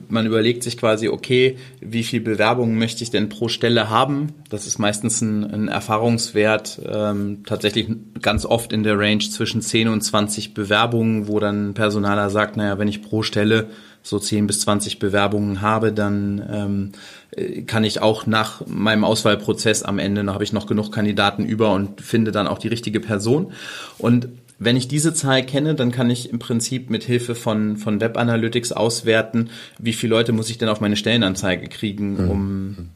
man 0.10 0.26
überlegt 0.26 0.64
sich 0.64 0.78
quasi, 0.78 1.08
okay, 1.08 1.58
wie 1.82 2.04
viel 2.04 2.22
Bewerbungen 2.22 2.78
möchte 2.78 3.04
ich 3.04 3.10
denn 3.10 3.30
pro 3.30 3.48
Stelle 3.48 3.90
haben? 3.90 4.34
Das 4.50 4.68
ist 4.68 4.78
meistens 4.78 5.22
ein, 5.22 5.44
ein 5.44 5.68
Erfahrungswert, 5.68 6.82
ähm, 6.88 7.44
tatsächlich 7.46 7.88
ganz 8.22 8.46
oft 8.46 8.72
in 8.72 8.84
der 8.84 9.00
Range 9.00 9.20
zwischen 9.20 9.62
10 9.62 9.88
und 9.88 10.02
20 10.02 10.54
Bewerbungen, 10.54 11.28
wo 11.28 11.40
dann 11.40 11.70
ein 11.70 11.74
Personaler 11.74 12.30
sagt, 12.30 12.58
naja, 12.58 12.78
wenn 12.78 12.88
ich 12.88 13.02
pro 13.02 13.24
Stelle 13.24 13.68
so 14.08 14.20
10 14.20 14.48
bis 14.48 14.62
20 14.62 15.00
Bewerbungen 15.00 15.62
habe, 15.62 15.92
dann 15.92 16.44
ähm, 16.52 16.92
äh, 17.32 17.62
kann 17.64 17.84
ich 17.84 18.02
auch 18.02 18.26
nach 18.26 18.66
meinem 18.66 19.04
Auswahlprozess 19.04 19.84
am 19.84 20.00
Ende, 20.00 20.24
da 20.24 20.34
habe 20.34 20.44
ich 20.44 20.54
noch 20.54 20.68
genug 20.68 20.92
Kandidaten 20.92 21.46
über 21.46 21.74
und 21.74 22.02
finde 22.02 22.32
dann 22.32 22.48
auch 22.48 22.60
die 22.60 22.70
richtige 22.70 23.00
Person. 23.00 23.52
Und 23.98 24.30
wenn 24.60 24.76
ich 24.76 24.88
diese 24.88 25.14
Zahl 25.14 25.46
kenne, 25.46 25.76
dann 25.76 25.92
kann 25.92 26.10
ich 26.10 26.32
im 26.32 26.40
Prinzip 26.40 26.90
mit 26.90 27.04
Hilfe 27.04 27.36
von, 27.36 27.78
von 27.78 28.02
Web 28.02 28.18
Analytics 28.18 28.72
auswerten, 28.72 29.50
wie 29.78 29.94
viele 29.94 30.16
Leute 30.16 30.32
muss 30.32 30.50
ich 30.50 30.58
denn 30.58 30.70
auf 30.70 30.82
meine 30.82 30.96
Stellenanzeige 30.96 31.68
kriegen, 31.68 32.24
mhm. 32.24 32.32
um 32.32 32.90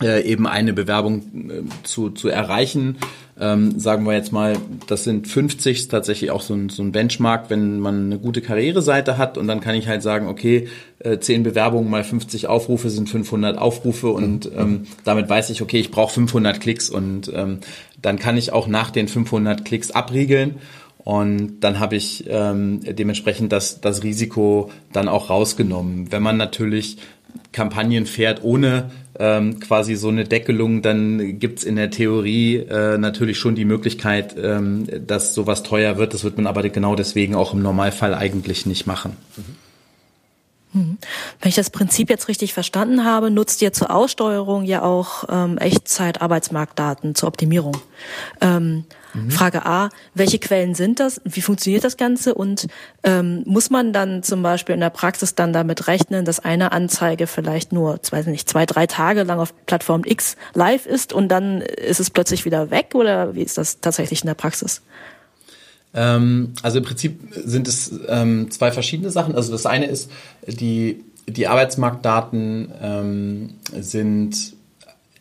äh, 0.00 0.22
eben 0.24 0.46
eine 0.46 0.72
Bewerbung 0.72 1.50
äh, 1.50 1.84
zu, 1.84 2.10
zu 2.10 2.28
erreichen. 2.28 2.96
Ähm, 3.40 3.78
sagen 3.78 4.04
wir 4.04 4.12
jetzt 4.12 4.32
mal, 4.32 4.56
das 4.86 5.04
sind 5.04 5.26
50, 5.26 5.78
ist 5.78 5.90
tatsächlich 5.90 6.30
auch 6.30 6.42
so 6.42 6.54
ein, 6.54 6.68
so 6.68 6.82
ein 6.82 6.92
Benchmark, 6.92 7.50
wenn 7.50 7.80
man 7.80 8.06
eine 8.06 8.18
gute 8.18 8.42
Karriereseite 8.42 9.18
hat 9.18 9.38
und 9.38 9.46
dann 9.46 9.60
kann 9.60 9.74
ich 9.74 9.88
halt 9.88 10.02
sagen, 10.02 10.28
okay, 10.28 10.68
äh, 10.98 11.18
10 11.18 11.42
Bewerbungen 11.42 11.90
mal 11.90 12.04
50 12.04 12.46
Aufrufe 12.46 12.90
sind 12.90 13.08
500 13.08 13.58
Aufrufe 13.58 14.10
und 14.10 14.50
ähm, 14.56 14.82
damit 15.04 15.28
weiß 15.28 15.50
ich, 15.50 15.62
okay, 15.62 15.80
ich 15.80 15.90
brauche 15.90 16.12
500 16.12 16.60
Klicks 16.60 16.90
und 16.90 17.32
ähm, 17.34 17.58
dann 18.00 18.18
kann 18.18 18.36
ich 18.36 18.52
auch 18.52 18.66
nach 18.66 18.90
den 18.90 19.08
500 19.08 19.64
Klicks 19.64 19.90
abriegeln 19.90 20.56
und 21.04 21.60
dann 21.60 21.80
habe 21.80 21.96
ich 21.96 22.24
ähm, 22.28 22.80
dementsprechend 22.82 23.50
das, 23.50 23.80
das 23.80 24.02
Risiko 24.02 24.70
dann 24.92 25.08
auch 25.08 25.30
rausgenommen. 25.30 26.12
Wenn 26.12 26.22
man 26.22 26.36
natürlich 26.36 26.98
Kampagnen 27.50 28.06
fährt 28.06 28.44
ohne 28.44 28.90
ähm, 29.22 29.60
quasi 29.60 29.94
so 29.94 30.08
eine 30.08 30.24
Deckelung, 30.24 30.82
dann 30.82 31.38
gibt's 31.38 31.62
in 31.62 31.76
der 31.76 31.90
Theorie 31.90 32.56
äh, 32.56 32.98
natürlich 32.98 33.38
schon 33.38 33.54
die 33.54 33.64
Möglichkeit, 33.64 34.34
ähm, 34.36 34.84
dass 35.06 35.32
sowas 35.32 35.62
teuer 35.62 35.96
wird. 35.96 36.12
Das 36.12 36.24
wird 36.24 36.38
man 36.38 36.48
aber 36.48 36.68
genau 36.68 36.96
deswegen 36.96 37.36
auch 37.36 37.54
im 37.54 37.62
Normalfall 37.62 38.14
eigentlich 38.14 38.66
nicht 38.66 38.88
machen. 38.88 39.16
Mhm. 39.36 39.71
Wenn 40.72 41.48
ich 41.48 41.54
das 41.54 41.70
Prinzip 41.70 42.10
jetzt 42.10 42.28
richtig 42.28 42.54
verstanden 42.54 43.04
habe, 43.04 43.30
nutzt 43.30 43.62
ihr 43.62 43.72
zur 43.72 43.90
Aussteuerung 43.90 44.64
ja 44.64 44.82
auch 44.82 45.24
ähm, 45.28 45.58
Echtzeit-Arbeitsmarktdaten 45.58 47.14
zur 47.14 47.28
Optimierung. 47.28 47.76
Ähm, 48.40 48.84
Mhm. 49.14 49.30
Frage 49.30 49.66
A, 49.66 49.90
welche 50.14 50.38
Quellen 50.38 50.74
sind 50.74 51.00
das? 51.00 51.20
Wie 51.24 51.42
funktioniert 51.42 51.84
das 51.84 51.96
Ganze? 51.96 52.34
Und 52.34 52.66
ähm, 53.02 53.42
muss 53.46 53.70
man 53.70 53.92
dann 53.92 54.22
zum 54.22 54.42
Beispiel 54.42 54.74
in 54.74 54.80
der 54.80 54.90
Praxis 54.90 55.34
dann 55.34 55.52
damit 55.52 55.86
rechnen, 55.86 56.24
dass 56.24 56.40
eine 56.40 56.72
Anzeige 56.72 57.26
vielleicht 57.26 57.72
nur, 57.72 57.98
weiß 58.10 58.26
nicht, 58.26 58.48
zwei, 58.48 58.66
drei 58.66 58.86
Tage 58.86 59.22
lang 59.24 59.38
auf 59.38 59.54
Plattform 59.66 60.02
X 60.04 60.36
live 60.54 60.86
ist 60.86 61.12
und 61.12 61.28
dann 61.28 61.60
ist 61.60 62.00
es 62.00 62.10
plötzlich 62.10 62.44
wieder 62.44 62.70
weg? 62.70 62.94
Oder 62.94 63.34
wie 63.34 63.42
ist 63.42 63.58
das 63.58 63.80
tatsächlich 63.80 64.22
in 64.22 64.28
der 64.28 64.34
Praxis? 64.34 64.82
Ähm, 65.94 66.54
also 66.62 66.78
im 66.78 66.84
Prinzip 66.84 67.20
sind 67.44 67.68
es 67.68 67.92
ähm, 68.08 68.50
zwei 68.50 68.72
verschiedene 68.72 69.10
Sachen. 69.10 69.34
Also 69.34 69.52
das 69.52 69.66
eine 69.66 69.86
ist, 69.86 70.10
die, 70.46 71.04
die 71.26 71.46
Arbeitsmarktdaten 71.46 72.72
ähm, 72.80 73.50
sind 73.78 74.54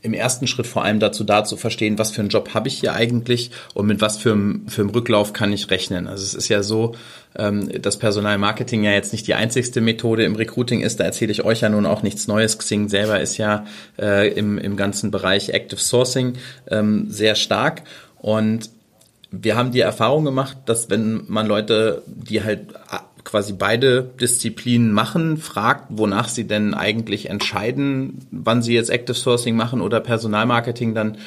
im 0.03 0.13
ersten 0.13 0.47
Schritt 0.47 0.67
vor 0.67 0.83
allem 0.83 0.99
dazu 0.99 1.23
da 1.23 1.43
zu 1.43 1.57
verstehen, 1.57 1.99
was 1.99 2.11
für 2.11 2.21
einen 2.21 2.29
Job 2.29 2.53
habe 2.53 2.67
ich 2.67 2.79
hier 2.79 2.93
eigentlich 2.93 3.51
und 3.73 3.85
mit 3.85 4.01
was 4.01 4.17
für 4.17 4.31
einem, 4.31 4.67
für 4.67 4.81
einem 4.81 4.89
Rücklauf 4.89 5.33
kann 5.33 5.53
ich 5.53 5.69
rechnen. 5.69 6.07
Also 6.07 6.23
es 6.23 6.33
ist 6.33 6.47
ja 6.47 6.63
so, 6.63 6.95
ähm, 7.37 7.69
dass 7.81 7.97
Personalmarketing 7.97 8.83
ja 8.83 8.91
jetzt 8.91 9.11
nicht 9.11 9.27
die 9.27 9.35
einzigste 9.35 9.79
Methode 9.79 10.23
im 10.23 10.35
Recruiting 10.35 10.81
ist. 10.81 10.99
Da 10.99 11.03
erzähle 11.03 11.31
ich 11.31 11.43
euch 11.43 11.61
ja 11.61 11.69
nun 11.69 11.85
auch 11.85 12.01
nichts 12.01 12.27
Neues. 12.27 12.57
Xing 12.57 12.89
selber 12.89 13.19
ist 13.21 13.37
ja 13.37 13.65
äh, 13.99 14.31
im, 14.33 14.57
im 14.57 14.75
ganzen 14.75 15.11
Bereich 15.11 15.49
Active 15.49 15.79
Sourcing 15.79 16.33
ähm, 16.69 17.05
sehr 17.09 17.35
stark 17.35 17.83
und 18.17 18.69
wir 19.31 19.55
haben 19.55 19.71
die 19.71 19.79
Erfahrung 19.79 20.25
gemacht, 20.25 20.57
dass 20.65 20.89
wenn 20.89 21.23
man 21.27 21.47
Leute, 21.47 22.03
die 22.05 22.43
halt 22.43 22.73
quasi 23.23 23.53
beide 23.53 24.03
Disziplinen 24.03 24.91
machen, 24.91 25.37
fragt, 25.37 25.85
wonach 25.89 26.27
sie 26.27 26.45
denn 26.45 26.73
eigentlich 26.73 27.29
entscheiden, 27.29 28.27
wann 28.31 28.61
sie 28.61 28.73
jetzt 28.73 28.89
Active 28.89 29.15
Sourcing 29.15 29.55
machen 29.55 29.81
oder 29.81 29.99
Personalmarketing, 29.99 30.93
dann 30.93 31.17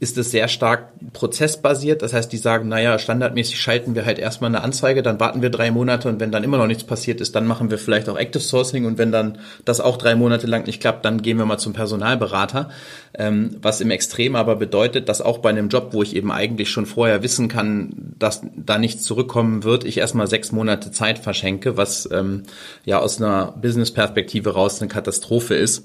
ist 0.00 0.16
es 0.16 0.30
sehr 0.30 0.48
stark 0.48 0.88
prozessbasiert. 1.12 2.00
Das 2.00 2.14
heißt, 2.14 2.32
die 2.32 2.38
sagen, 2.38 2.68
naja, 2.68 2.98
standardmäßig 2.98 3.60
schalten 3.60 3.94
wir 3.94 4.06
halt 4.06 4.18
erstmal 4.18 4.48
eine 4.48 4.62
Anzeige, 4.62 5.02
dann 5.02 5.20
warten 5.20 5.42
wir 5.42 5.50
drei 5.50 5.70
Monate 5.70 6.08
und 6.08 6.20
wenn 6.20 6.32
dann 6.32 6.42
immer 6.42 6.56
noch 6.56 6.66
nichts 6.66 6.84
passiert 6.84 7.20
ist, 7.20 7.36
dann 7.36 7.46
machen 7.46 7.70
wir 7.70 7.76
vielleicht 7.76 8.08
auch 8.08 8.16
Active 8.16 8.42
Sourcing 8.42 8.86
und 8.86 8.96
wenn 8.96 9.12
dann 9.12 9.38
das 9.66 9.78
auch 9.78 9.98
drei 9.98 10.14
Monate 10.14 10.46
lang 10.46 10.66
nicht 10.66 10.80
klappt, 10.80 11.04
dann 11.04 11.20
gehen 11.20 11.36
wir 11.36 11.44
mal 11.44 11.58
zum 11.58 11.74
Personalberater. 11.74 12.70
Ähm, 13.12 13.56
was 13.60 13.82
im 13.82 13.90
Extrem 13.90 14.36
aber 14.36 14.56
bedeutet, 14.56 15.10
dass 15.10 15.20
auch 15.20 15.38
bei 15.38 15.50
einem 15.50 15.68
Job, 15.68 15.88
wo 15.92 16.02
ich 16.02 16.16
eben 16.16 16.32
eigentlich 16.32 16.70
schon 16.70 16.86
vorher 16.86 17.22
wissen 17.22 17.48
kann, 17.48 18.14
dass 18.18 18.40
da 18.56 18.78
nichts 18.78 19.02
zurückkommen 19.02 19.64
wird, 19.64 19.84
ich 19.84 19.98
erstmal 19.98 20.28
sechs 20.28 20.50
Monate 20.50 20.92
Zeit 20.92 21.18
verschenke, 21.18 21.76
was 21.76 22.08
ähm, 22.10 22.44
ja 22.86 23.00
aus 23.00 23.20
einer 23.20 23.52
Business-Perspektive 23.60 24.54
raus 24.54 24.80
eine 24.80 24.88
Katastrophe 24.88 25.56
ist. 25.56 25.84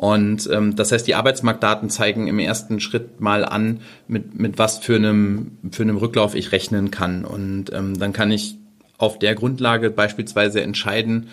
Und 0.00 0.48
ähm, 0.50 0.76
das 0.76 0.92
heißt, 0.92 1.06
die 1.06 1.14
Arbeitsmarktdaten 1.14 1.90
zeigen 1.90 2.26
im 2.26 2.38
ersten 2.38 2.80
Schritt 2.80 3.20
mal 3.20 3.44
an, 3.44 3.82
mit, 4.08 4.40
mit 4.40 4.56
was 4.56 4.78
für 4.78 4.96
einem, 4.96 5.58
für 5.72 5.82
einem 5.82 5.98
Rücklauf 5.98 6.34
ich 6.34 6.52
rechnen 6.52 6.90
kann. 6.90 7.26
Und 7.26 7.70
ähm, 7.74 7.98
dann 7.98 8.14
kann 8.14 8.30
ich 8.30 8.56
auf 8.96 9.18
der 9.18 9.34
Grundlage 9.34 9.90
beispielsweise 9.90 10.62
entscheiden, 10.62 11.28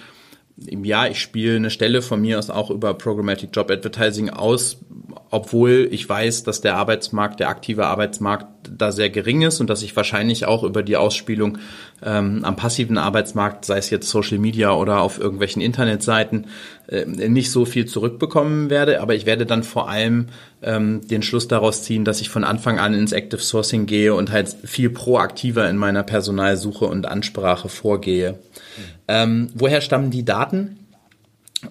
Jahr, 0.58 1.10
ich 1.10 1.22
spiele 1.22 1.56
eine 1.56 1.70
Stelle 1.70 2.02
von 2.02 2.20
mir 2.20 2.40
aus 2.40 2.50
auch 2.50 2.70
über 2.70 2.94
Programmatic 2.94 3.52
Job 3.54 3.72
Advertising 3.72 4.32
aus, 4.32 4.80
obwohl 5.30 5.88
ich 5.90 6.10
weiß, 6.10 6.44
dass 6.44 6.60
der 6.60 6.76
Arbeitsmarkt, 6.76 7.40
der 7.40 7.48
aktive 7.48 7.86
Arbeitsmarkt 7.86 8.57
da 8.76 8.92
sehr 8.92 9.10
gering 9.10 9.42
ist 9.42 9.60
und 9.60 9.70
dass 9.70 9.82
ich 9.82 9.96
wahrscheinlich 9.96 10.46
auch 10.46 10.64
über 10.64 10.84
die 10.84 10.98
Ausspielung 10.98 11.58
ähm, 12.04 12.44
am 12.44 12.56
passiven 12.56 12.98
Arbeitsmarkt, 12.98 13.66
sei 13.66 13.78
es 13.78 13.90
jetzt 13.90 14.10
Social 14.10 14.38
Media 14.38 14.72
oder 14.74 15.02
auf 15.02 15.20
irgendwelchen 15.20 15.62
Internetseiten, 15.62 16.48
äh, 16.88 17.06
nicht 17.06 17.52
so 17.52 17.66
viel 17.66 17.86
zurückbekommen 17.86 18.70
werde. 18.70 19.02
Aber 19.02 19.16
ich 19.16 19.26
werde 19.26 19.46
dann 19.46 19.64
vor 19.64 19.90
allem 19.90 20.28
ähm, 20.62 21.08
den 21.08 21.22
Schluss 21.22 21.48
daraus 21.48 21.84
ziehen, 21.84 22.06
dass 22.06 22.22
ich 22.22 22.30
von 22.30 22.44
Anfang 22.44 22.80
an 22.80 22.94
ins 22.94 23.12
Active 23.12 23.42
Sourcing 23.42 23.86
gehe 23.86 24.14
und 24.14 24.32
halt 24.32 24.56
viel 24.64 24.90
proaktiver 24.90 25.70
in 25.70 25.78
meiner 25.78 26.04
Personalsuche 26.04 26.86
und 26.86 27.06
Ansprache 27.06 27.70
vorgehe. 27.70 28.34
Mhm. 28.34 28.38
Ähm, 29.08 29.50
woher 29.54 29.82
stammen 29.82 30.12
die 30.12 30.26
Daten? 30.26 30.78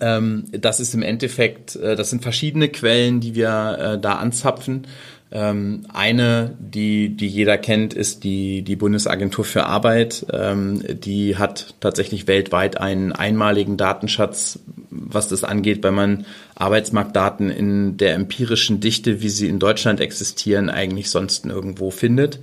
Ähm, 0.00 0.44
das 0.50 0.80
ist 0.80 0.94
im 0.94 1.02
Endeffekt, 1.02 1.76
äh, 1.76 1.94
das 1.94 2.10
sind 2.10 2.22
verschiedene 2.22 2.68
Quellen, 2.68 3.20
die 3.20 3.34
wir 3.34 3.78
äh, 3.78 4.00
da 4.00 4.14
anzapfen. 4.14 4.86
Ähm, 5.32 5.86
eine, 5.92 6.56
die, 6.60 7.16
die 7.16 7.26
jeder 7.26 7.58
kennt, 7.58 7.94
ist 7.94 8.22
die, 8.22 8.62
die 8.62 8.76
Bundesagentur 8.76 9.44
für 9.44 9.66
Arbeit. 9.66 10.24
Ähm, 10.32 10.82
die 10.86 11.36
hat 11.36 11.74
tatsächlich 11.80 12.28
weltweit 12.28 12.80
einen 12.80 13.12
einmaligen 13.12 13.76
Datenschatz, 13.76 14.60
was 14.90 15.28
das 15.28 15.42
angeht, 15.42 15.82
weil 15.82 15.92
man 15.92 16.26
Arbeitsmarktdaten 16.54 17.50
in 17.50 17.96
der 17.96 18.14
empirischen 18.14 18.78
Dichte, 18.78 19.20
wie 19.20 19.28
sie 19.28 19.48
in 19.48 19.58
Deutschland 19.58 20.00
existieren, 20.00 20.70
eigentlich 20.70 21.10
sonst 21.10 21.44
nirgendwo 21.44 21.90
findet. 21.90 22.38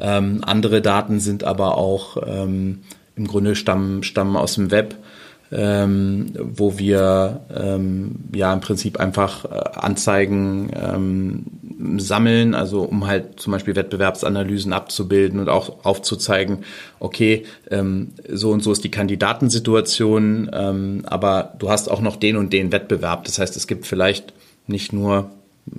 Ähm, 0.00 0.40
andere 0.42 0.80
Daten 0.80 1.20
sind 1.20 1.44
aber 1.44 1.76
auch 1.76 2.16
im 2.16 3.26
Grunde 3.26 3.54
stammen, 3.54 4.02
stammen 4.02 4.36
aus 4.36 4.54
dem 4.54 4.70
Web 4.70 4.96
ähm, 5.52 6.32
wo 6.38 6.78
wir 6.78 7.40
ähm, 7.54 8.16
ja 8.34 8.52
im 8.52 8.60
Prinzip 8.60 8.98
einfach 8.98 9.44
äh, 9.44 9.48
Anzeigen 9.74 10.70
ähm, 10.74 11.44
sammeln, 11.98 12.54
also 12.54 12.82
um 12.82 13.06
halt 13.06 13.40
zum 13.40 13.52
Beispiel 13.52 13.76
Wettbewerbsanalysen 13.76 14.72
abzubilden 14.72 15.40
und 15.40 15.48
auch 15.48 15.84
aufzuzeigen, 15.84 16.64
okay, 17.00 17.44
ähm, 17.70 18.12
so 18.28 18.50
und 18.50 18.62
so 18.62 18.72
ist 18.72 18.84
die 18.84 18.90
Kandidatensituation, 18.90 20.50
ähm, 20.52 21.02
aber 21.06 21.54
du 21.58 21.70
hast 21.70 21.90
auch 21.90 22.00
noch 22.00 22.16
den 22.16 22.36
und 22.36 22.52
den 22.52 22.72
Wettbewerb. 22.72 23.24
Das 23.24 23.38
heißt, 23.38 23.56
es 23.56 23.66
gibt 23.66 23.86
vielleicht 23.86 24.32
nicht 24.66 24.92
nur 24.92 25.30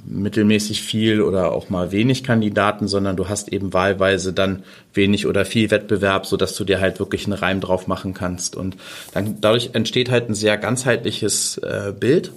mittelmäßig 0.06 0.82
viel 0.82 1.22
oder 1.22 1.52
auch 1.52 1.70
mal 1.70 1.92
wenig 1.92 2.24
Kandidaten, 2.24 2.88
sondern 2.88 3.18
du 3.18 3.28
hast 3.28 3.52
eben 3.52 3.74
wahlweise 3.74 4.32
dann 4.32 4.64
wenig 4.94 5.28
oder 5.28 5.44
viel 5.44 5.72
Wettbewerb, 5.72 6.26
so 6.26 6.38
dass 6.38 6.56
du 6.56 6.64
dir 6.64 6.80
halt 6.80 7.00
wirklich 7.00 7.26
einen 7.26 7.34
Reim 7.34 7.60
drauf 7.60 7.88
machen 7.88 8.14
kannst. 8.14 8.56
Und 8.56 8.78
dann 9.14 9.42
dadurch 9.42 9.72
entsteht 9.74 10.10
halt 10.10 10.30
ein 10.30 10.36
sehr 10.36 10.58
ganzheitliches 10.58 11.58
äh, 11.58 11.94
Bild. 11.98 12.32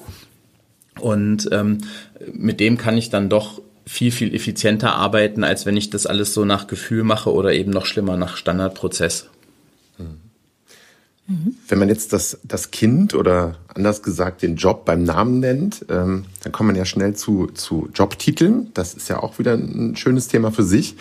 Und 1.01 1.49
ähm, 1.53 1.79
mit 2.33 2.61
dem 2.61 2.79
kann 2.79 2.97
ich 2.97 3.11
dann 3.11 3.29
doch 3.29 3.61
viel, 3.87 4.11
viel 4.11 4.35
effizienter 4.35 4.95
arbeiten, 4.95 5.45
als 5.45 5.67
wenn 5.67 5.77
ich 5.77 5.91
das 5.91 6.07
alles 6.07 6.35
so 6.35 6.45
nach 6.45 6.67
Gefühl 6.67 7.05
mache 7.05 7.33
oder 7.33 7.53
eben 7.53 7.71
noch 7.71 7.87
schlimmer 7.87 8.17
nach 8.17 8.37
Standardprozess. 8.37 9.29
Mhm. 11.29 11.57
Wenn 11.69 11.79
man 11.79 11.89
jetzt 11.89 12.13
das, 12.13 12.39
das 12.45 12.71
Kind 12.71 13.15
oder 13.15 13.57
anders 13.69 14.03
gesagt 14.03 14.43
den 14.43 14.57
Job 14.57 14.85
beim 14.85 15.03
Namen 15.03 15.41
nennt, 15.41 15.85
ähm, 15.89 16.25
dann 16.43 16.53
kommt 16.53 16.69
man 16.69 16.77
ja 16.77 16.85
schnell 16.85 17.15
zu, 17.15 17.49
zu 17.49 17.89
Jobtiteln. 17.95 18.71
Das 18.75 18.95
ist 18.95 19.09
ja 19.09 19.23
auch 19.23 19.39
wieder 19.39 19.55
ein 19.55 19.97
schönes 19.97 20.29
Thema 20.29 20.53
für 20.53 20.63
sich. 20.63 20.97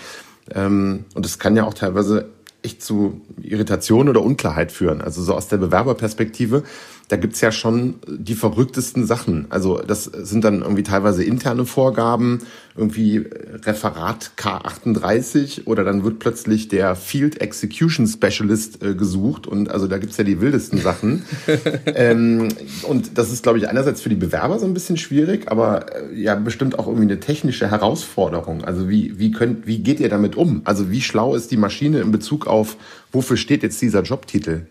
Ähm, 0.54 1.06
und 1.14 1.26
es 1.26 1.40
kann 1.40 1.56
ja 1.56 1.64
auch 1.64 1.74
teilweise 1.74 2.30
echt 2.64 2.82
zu 2.82 3.22
Irritation 3.42 4.10
oder 4.10 4.24
Unklarheit 4.24 4.72
führen. 4.72 5.02
Also 5.02 5.22
so 5.22 5.36
aus 5.36 5.48
der 5.48 5.58
Bewerberperspektive 5.58 6.64
da 7.08 7.18
gibt's 7.18 7.42
ja 7.42 7.52
schon 7.52 7.96
die 8.08 8.34
verrücktesten 8.34 9.06
Sachen. 9.06 9.46
Also 9.50 9.80
das 9.80 10.06
sind 10.06 10.44
dann 10.44 10.62
irgendwie 10.62 10.84
teilweise 10.84 11.24
interne 11.24 11.66
Vorgaben, 11.66 12.40
irgendwie 12.76 13.26
Referat 13.64 14.32
K38 14.38 15.66
oder 15.66 15.84
dann 15.84 16.04
wird 16.04 16.20
plötzlich 16.20 16.68
der 16.68 16.96
Field 16.96 17.42
Execution 17.42 18.08
Specialist 18.08 18.84
äh, 18.84 18.96
gesucht 18.96 19.46
und 19.46 19.70
also 19.70 19.88
da 19.88 19.98
gibt's 19.98 20.18
ja 20.18 20.24
die 20.24 20.42
wildesten 20.42 20.80
Sachen. 20.80 21.24
ähm, 21.86 22.50
und 22.84 23.18
das 23.18 23.32
ist, 23.32 23.44
glaube 23.44 23.60
ich, 23.60 23.70
einerseits 23.70 24.02
für 24.02 24.10
die 24.10 24.16
Bewerber 24.16 24.58
so 24.60 24.66
ein 24.66 24.74
bisschen 24.74 24.98
schwierig, 24.98 25.52
aber 25.52 25.96
äh, 25.96 26.16
ja 26.20 26.36
bestimmt 26.36 26.80
auch 26.80 26.88
irgendwie 26.88 27.06
eine 27.06 27.20
technische 27.20 27.70
Herausforderung. 27.70 28.66
Also 28.66 28.90
wie, 28.90 29.20
wie, 29.20 29.32
könnt, 29.32 29.68
wie 29.68 29.80
geht 29.80 30.00
ihr 30.00 30.10
damit 30.10 30.36
um? 30.36 30.62
Also 30.66 30.90
wie 30.90 31.02
schlau 31.02 31.36
ist 31.36 31.52
die 31.52 31.58
Maschine 31.58 32.00
in 32.00 32.12
Bezug 32.12 32.48
auf, 32.48 32.78
wofür 33.12 33.38
steht 33.38 33.64
jetzt 33.64 33.82
dieser 33.82 34.02
Jobtitel? 34.02 34.64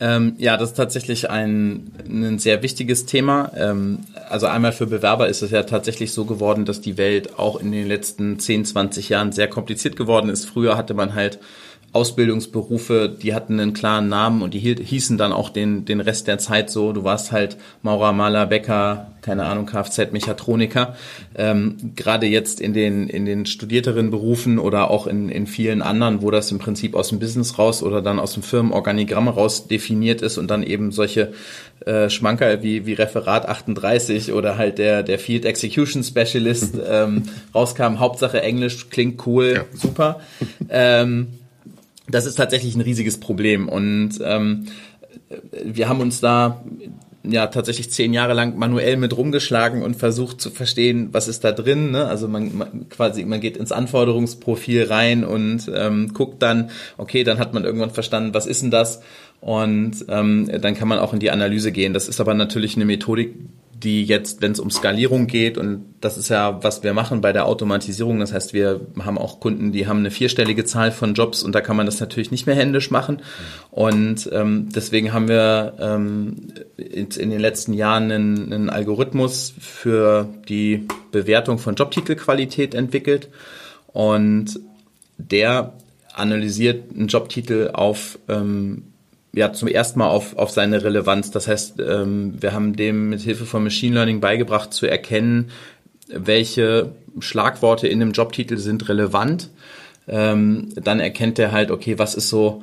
Ähm, 0.00 0.34
ja, 0.38 0.56
das 0.56 0.70
ist 0.70 0.76
tatsächlich 0.76 1.30
ein, 1.30 1.92
ein 2.08 2.38
sehr 2.38 2.62
wichtiges 2.62 3.06
Thema. 3.06 3.52
Ähm, 3.56 4.00
also 4.28 4.46
einmal 4.46 4.72
für 4.72 4.86
Bewerber 4.86 5.28
ist 5.28 5.42
es 5.42 5.50
ja 5.50 5.62
tatsächlich 5.62 6.12
so 6.12 6.24
geworden, 6.24 6.64
dass 6.64 6.80
die 6.80 6.96
Welt 6.98 7.38
auch 7.38 7.60
in 7.60 7.72
den 7.72 7.86
letzten 7.86 8.38
10, 8.38 8.64
20 8.64 9.08
Jahren 9.08 9.32
sehr 9.32 9.48
kompliziert 9.48 9.96
geworden 9.96 10.30
ist. 10.30 10.46
Früher 10.46 10.76
hatte 10.76 10.94
man 10.94 11.14
halt 11.14 11.38
Ausbildungsberufe, 11.96 13.08
die 13.08 13.34
hatten 13.34 13.58
einen 13.58 13.72
klaren 13.72 14.08
Namen 14.08 14.42
und 14.42 14.52
die 14.52 14.58
hießen 14.60 15.16
dann 15.16 15.32
auch 15.32 15.48
den, 15.48 15.86
den 15.86 16.00
Rest 16.00 16.28
der 16.28 16.38
Zeit 16.38 16.68
so. 16.70 16.92
Du 16.92 17.04
warst 17.04 17.32
halt 17.32 17.56
Maurer, 17.80 18.12
Maler, 18.12 18.46
Bäcker, 18.46 19.12
keine 19.22 19.46
Ahnung, 19.46 19.66
Kfz-Mechatroniker. 19.66 20.94
Ähm, 21.34 21.92
Gerade 21.96 22.26
jetzt 22.26 22.60
in 22.60 22.74
den, 22.74 23.08
in 23.08 23.24
den 23.24 23.46
studierteren 23.46 24.10
Berufen 24.10 24.58
oder 24.58 24.90
auch 24.90 25.06
in, 25.06 25.30
in 25.30 25.46
vielen 25.46 25.80
anderen, 25.80 26.20
wo 26.20 26.30
das 26.30 26.52
im 26.52 26.58
Prinzip 26.58 26.94
aus 26.94 27.08
dem 27.08 27.18
Business 27.18 27.58
raus 27.58 27.82
oder 27.82 28.02
dann 28.02 28.20
aus 28.20 28.34
dem 28.34 28.42
Firmenorganigramm 28.42 29.28
raus 29.28 29.66
definiert 29.66 30.20
ist 30.20 30.36
und 30.36 30.48
dann 30.48 30.62
eben 30.62 30.92
solche 30.92 31.32
äh, 31.86 32.10
Schmanker 32.10 32.62
wie, 32.62 32.86
wie 32.86 32.92
Referat 32.92 33.48
38 33.48 34.32
oder 34.32 34.58
halt 34.58 34.78
der, 34.78 35.02
der 35.02 35.18
Field 35.18 35.44
Execution 35.44 36.04
Specialist 36.04 36.74
ähm, 36.88 37.22
rauskam. 37.54 37.98
Hauptsache 37.98 38.42
Englisch 38.42 38.90
klingt 38.90 39.26
cool, 39.26 39.54
ja. 39.56 39.64
super. 39.72 40.20
Ähm, 40.68 41.28
das 42.08 42.26
ist 42.26 42.36
tatsächlich 42.36 42.74
ein 42.74 42.80
riesiges 42.80 43.18
Problem. 43.18 43.68
Und 43.68 44.20
ähm, 44.22 44.66
wir 45.64 45.88
haben 45.88 46.00
uns 46.00 46.20
da 46.20 46.62
ja 47.28 47.48
tatsächlich 47.48 47.90
zehn 47.90 48.12
Jahre 48.12 48.34
lang 48.34 48.56
manuell 48.56 48.96
mit 48.96 49.16
rumgeschlagen 49.16 49.82
und 49.82 49.96
versucht 49.96 50.40
zu 50.40 50.50
verstehen, 50.50 51.08
was 51.12 51.28
ist 51.28 51.44
da 51.44 51.52
drin. 51.52 51.90
Ne? 51.90 52.06
Also 52.06 52.28
man, 52.28 52.56
man 52.56 52.88
quasi 52.88 53.24
man 53.24 53.40
geht 53.40 53.56
ins 53.56 53.72
Anforderungsprofil 53.72 54.84
rein 54.84 55.24
und 55.24 55.70
ähm, 55.74 56.12
guckt 56.12 56.42
dann, 56.42 56.70
okay, 56.98 57.24
dann 57.24 57.38
hat 57.38 57.54
man 57.54 57.64
irgendwann 57.64 57.90
verstanden, 57.90 58.34
was 58.34 58.46
ist 58.46 58.62
denn 58.62 58.70
das? 58.70 59.02
Und 59.40 60.04
ähm, 60.08 60.48
dann 60.60 60.74
kann 60.74 60.88
man 60.88 60.98
auch 60.98 61.12
in 61.12 61.20
die 61.20 61.30
Analyse 61.30 61.72
gehen. 61.72 61.92
Das 61.92 62.08
ist 62.08 62.20
aber 62.20 62.34
natürlich 62.34 62.76
eine 62.76 62.84
Methodik, 62.84 63.34
die 63.82 64.04
jetzt, 64.04 64.40
wenn 64.42 64.52
es 64.52 64.60
um 64.60 64.70
Skalierung 64.70 65.26
geht, 65.26 65.58
und 65.58 65.84
das 66.00 66.16
ist 66.16 66.28
ja, 66.28 66.62
was 66.62 66.82
wir 66.82 66.94
machen 66.94 67.20
bei 67.20 67.32
der 67.32 67.46
Automatisierung, 67.46 68.20
das 68.20 68.32
heißt, 68.32 68.54
wir 68.54 68.80
haben 69.00 69.18
auch 69.18 69.38
Kunden, 69.40 69.72
die 69.72 69.86
haben 69.86 69.98
eine 69.98 70.10
vierstellige 70.10 70.64
Zahl 70.64 70.92
von 70.92 71.14
Jobs 71.14 71.42
und 71.42 71.54
da 71.54 71.60
kann 71.60 71.76
man 71.76 71.86
das 71.86 72.00
natürlich 72.00 72.30
nicht 72.30 72.46
mehr 72.46 72.54
händisch 72.54 72.90
machen. 72.90 73.22
Und 73.70 74.30
ähm, 74.32 74.68
deswegen 74.74 75.12
haben 75.12 75.28
wir 75.28 75.74
ähm, 75.78 76.36
in, 76.76 77.08
in 77.08 77.30
den 77.30 77.40
letzten 77.40 77.74
Jahren 77.74 78.10
einen, 78.10 78.52
einen 78.52 78.70
Algorithmus 78.70 79.52
für 79.58 80.28
die 80.48 80.86
Bewertung 81.12 81.58
von 81.58 81.74
Jobtitelqualität 81.74 82.74
entwickelt. 82.74 83.28
Und 83.88 84.60
der 85.18 85.74
analysiert 86.14 86.92
einen 86.94 87.08
Jobtitel 87.08 87.70
auf 87.72 88.18
ähm, 88.28 88.84
ja 89.36 89.52
zum 89.52 89.68
ersten 89.68 89.98
Mal 89.98 90.08
auf, 90.08 90.36
auf 90.36 90.50
seine 90.50 90.82
Relevanz. 90.82 91.30
Das 91.30 91.46
heißt, 91.46 91.78
ähm, 91.78 92.34
wir 92.40 92.52
haben 92.52 92.74
dem 92.74 93.10
mit 93.10 93.20
Hilfe 93.20 93.44
von 93.44 93.62
Machine 93.62 93.94
Learning 93.94 94.20
beigebracht 94.20 94.72
zu 94.72 94.86
erkennen, 94.86 95.50
welche 96.08 96.92
Schlagworte 97.20 97.86
in 97.86 98.00
dem 98.00 98.12
Jobtitel 98.12 98.56
sind 98.56 98.88
relevant. 98.88 99.50
Ähm, 100.08 100.70
dann 100.74 101.00
erkennt 101.00 101.38
er 101.38 101.52
halt, 101.52 101.70
okay, 101.70 101.98
was 101.98 102.14
ist 102.14 102.30
so 102.30 102.62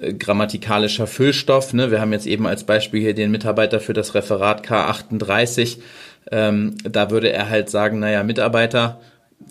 äh, 0.00 0.14
grammatikalischer 0.14 1.06
Füllstoff. 1.06 1.74
Ne? 1.74 1.90
Wir 1.90 2.00
haben 2.00 2.12
jetzt 2.12 2.26
eben 2.26 2.46
als 2.46 2.64
Beispiel 2.64 3.00
hier 3.00 3.14
den 3.14 3.30
Mitarbeiter 3.30 3.78
für 3.78 3.92
das 3.92 4.14
Referat 4.14 4.66
K38. 4.66 5.78
Ähm, 6.30 6.76
da 6.82 7.10
würde 7.10 7.30
er 7.30 7.50
halt 7.50 7.68
sagen, 7.68 7.98
naja, 7.98 8.22
Mitarbeiter, 8.22 9.00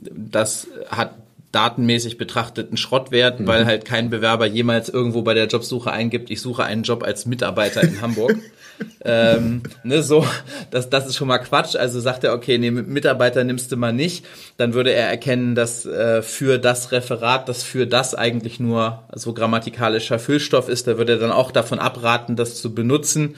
das 0.02 0.68
hat 0.90 1.12
datenmäßig 1.56 2.18
betrachtet 2.18 2.72
ein 2.72 2.78
Schrottwert, 2.78 3.40
mhm. 3.40 3.48
weil 3.48 3.66
halt 3.66 3.86
kein 3.86 4.10
Bewerber 4.10 4.46
jemals 4.46 4.90
irgendwo 4.90 5.22
bei 5.22 5.34
der 5.34 5.48
Jobsuche 5.48 5.92
eingibt, 5.92 6.30
ich 6.30 6.42
suche 6.42 6.64
einen 6.64 6.84
Job 6.84 7.04
als 7.04 7.26
Mitarbeiter 7.26 7.82
in 7.82 8.02
Hamburg. 8.02 8.36
ähm, 9.06 9.64
ne, 9.84 10.04
so, 10.04 10.26
das, 10.70 10.90
das 10.90 11.08
ist 11.08 11.16
schon 11.16 11.30
mal 11.30 11.38
Quatsch. 11.38 11.76
Also 11.76 12.00
sagt 12.02 12.26
er, 12.26 12.34
okay, 12.34 12.58
nee, 12.58 12.72
Mitarbeiter 12.72 13.44
nimmst 13.44 13.72
du 13.72 13.78
mal 13.78 13.94
nicht. 13.94 14.26
Dann 14.58 14.74
würde 14.74 14.92
er 14.92 15.08
erkennen, 15.08 15.56
dass 15.56 15.86
äh, 15.86 16.22
für 16.22 16.60
das 16.60 16.92
Referat, 16.92 17.48
das 17.48 17.64
für 17.64 17.88
das 17.88 18.16
eigentlich 18.16 18.60
nur 18.60 19.04
so 19.14 19.34
grammatikalischer 19.34 20.20
Füllstoff 20.20 20.68
ist. 20.68 20.88
Da 20.88 20.98
würde 20.98 21.14
er 21.14 21.20
dann 21.20 21.32
auch 21.32 21.52
davon 21.52 21.80
abraten, 21.80 22.36
das 22.36 22.62
zu 22.62 22.76
benutzen. 22.76 23.36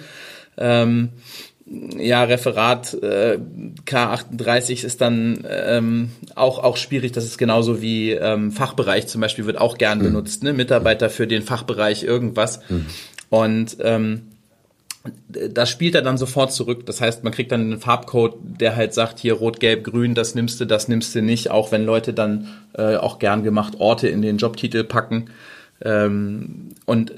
Ähm, 0.57 1.09
ja, 1.69 2.23
Referat 2.23 2.93
äh, 2.93 3.39
K38 3.85 4.85
ist 4.85 5.01
dann 5.01 5.45
ähm, 5.49 6.11
auch, 6.35 6.63
auch 6.63 6.77
schwierig. 6.77 7.11
Das 7.11 7.25
ist 7.25 7.37
genauso 7.37 7.81
wie 7.81 8.11
ähm, 8.11 8.51
Fachbereich 8.51 9.07
zum 9.07 9.19
Beispiel 9.19 9.45
wird 9.45 9.57
auch 9.57 9.77
gern 9.77 9.99
mhm. 9.99 10.03
benutzt, 10.03 10.43
ne? 10.43 10.53
Mitarbeiter 10.53 11.09
für 11.09 11.27
den 11.27 11.41
Fachbereich 11.41 12.03
irgendwas. 12.03 12.61
Mhm. 12.69 12.85
Und 13.29 13.77
ähm, 13.81 14.21
das 15.29 15.69
spielt 15.69 15.95
er 15.95 16.01
dann 16.01 16.17
sofort 16.17 16.53
zurück. 16.53 16.85
Das 16.85 17.01
heißt, 17.01 17.23
man 17.23 17.33
kriegt 17.33 17.51
dann 17.51 17.61
einen 17.61 17.79
Farbcode, 17.79 18.37
der 18.41 18.75
halt 18.75 18.93
sagt, 18.93 19.19
hier 19.19 19.33
rot, 19.33 19.59
gelb, 19.59 19.83
grün, 19.83 20.15
das 20.15 20.35
nimmst 20.35 20.59
du, 20.61 20.65
das 20.65 20.87
nimmst 20.87 21.15
du 21.15 21.21
nicht, 21.21 21.51
auch 21.51 21.71
wenn 21.71 21.85
Leute 21.85 22.13
dann 22.13 22.47
äh, 22.73 22.95
auch 22.95 23.19
gern 23.19 23.43
gemacht 23.43 23.75
Orte 23.79 24.07
in 24.07 24.21
den 24.21 24.37
Jobtitel 24.37 24.83
packen. 24.83 25.29
Ähm, 25.83 26.69
und 26.85 27.13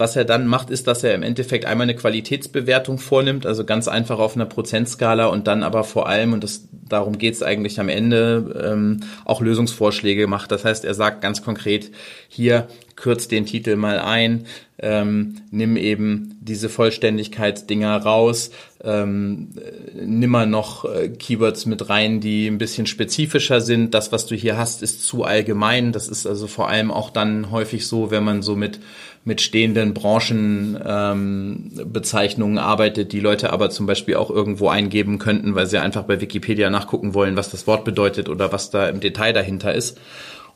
was 0.00 0.16
er 0.16 0.24
dann 0.24 0.46
macht, 0.46 0.70
ist, 0.70 0.86
dass 0.86 1.04
er 1.04 1.14
im 1.14 1.22
Endeffekt 1.22 1.66
einmal 1.66 1.84
eine 1.84 1.94
Qualitätsbewertung 1.94 2.98
vornimmt, 2.98 3.46
also 3.46 3.64
ganz 3.64 3.86
einfach 3.86 4.18
auf 4.18 4.34
einer 4.34 4.46
Prozentskala 4.46 5.26
und 5.26 5.46
dann 5.46 5.62
aber 5.62 5.84
vor 5.84 6.08
allem, 6.08 6.32
und 6.32 6.42
das, 6.42 6.68
darum 6.88 7.18
geht 7.18 7.34
es 7.34 7.42
eigentlich 7.42 7.78
am 7.78 7.88
Ende, 7.88 8.60
ähm, 8.72 9.00
auch 9.24 9.40
Lösungsvorschläge 9.40 10.26
macht. 10.26 10.50
Das 10.50 10.64
heißt, 10.64 10.84
er 10.84 10.94
sagt 10.94 11.20
ganz 11.20 11.42
konkret, 11.42 11.90
hier 12.28 12.66
kürzt 12.96 13.30
den 13.30 13.46
Titel 13.46 13.76
mal 13.76 13.98
ein, 13.98 14.46
ähm, 14.82 15.36
nimm 15.50 15.76
eben 15.76 16.36
diese 16.40 16.68
Vollständigkeitsdinger 16.68 17.96
raus, 17.96 18.50
ähm, 18.82 19.48
nimm 19.94 20.30
mal 20.30 20.46
noch 20.46 20.84
äh, 20.84 21.08
Keywords 21.08 21.66
mit 21.66 21.88
rein, 21.88 22.20
die 22.20 22.46
ein 22.46 22.58
bisschen 22.58 22.86
spezifischer 22.86 23.60
sind. 23.60 23.94
Das, 23.94 24.10
was 24.10 24.26
du 24.26 24.34
hier 24.34 24.56
hast, 24.56 24.82
ist 24.82 25.04
zu 25.04 25.24
allgemein. 25.24 25.92
Das 25.92 26.08
ist 26.08 26.26
also 26.26 26.46
vor 26.46 26.68
allem 26.68 26.90
auch 26.90 27.10
dann 27.10 27.50
häufig 27.50 27.86
so, 27.86 28.10
wenn 28.10 28.24
man 28.24 28.42
so 28.42 28.56
mit 28.56 28.80
mit 29.22 29.42
stehenden 29.42 29.92
Branchenbezeichnungen 29.92 32.56
ähm, 32.56 32.62
arbeitet, 32.62 33.12
die 33.12 33.20
Leute 33.20 33.52
aber 33.52 33.68
zum 33.68 33.86
Beispiel 33.86 34.16
auch 34.16 34.30
irgendwo 34.30 34.68
eingeben 34.68 35.18
könnten, 35.18 35.54
weil 35.54 35.66
sie 35.66 35.78
einfach 35.78 36.04
bei 36.04 36.22
Wikipedia 36.22 36.70
nachgucken 36.70 37.12
wollen, 37.12 37.36
was 37.36 37.50
das 37.50 37.66
Wort 37.66 37.84
bedeutet 37.84 38.30
oder 38.30 38.50
was 38.50 38.70
da 38.70 38.88
im 38.88 39.00
Detail 39.00 39.34
dahinter 39.34 39.74
ist. 39.74 39.98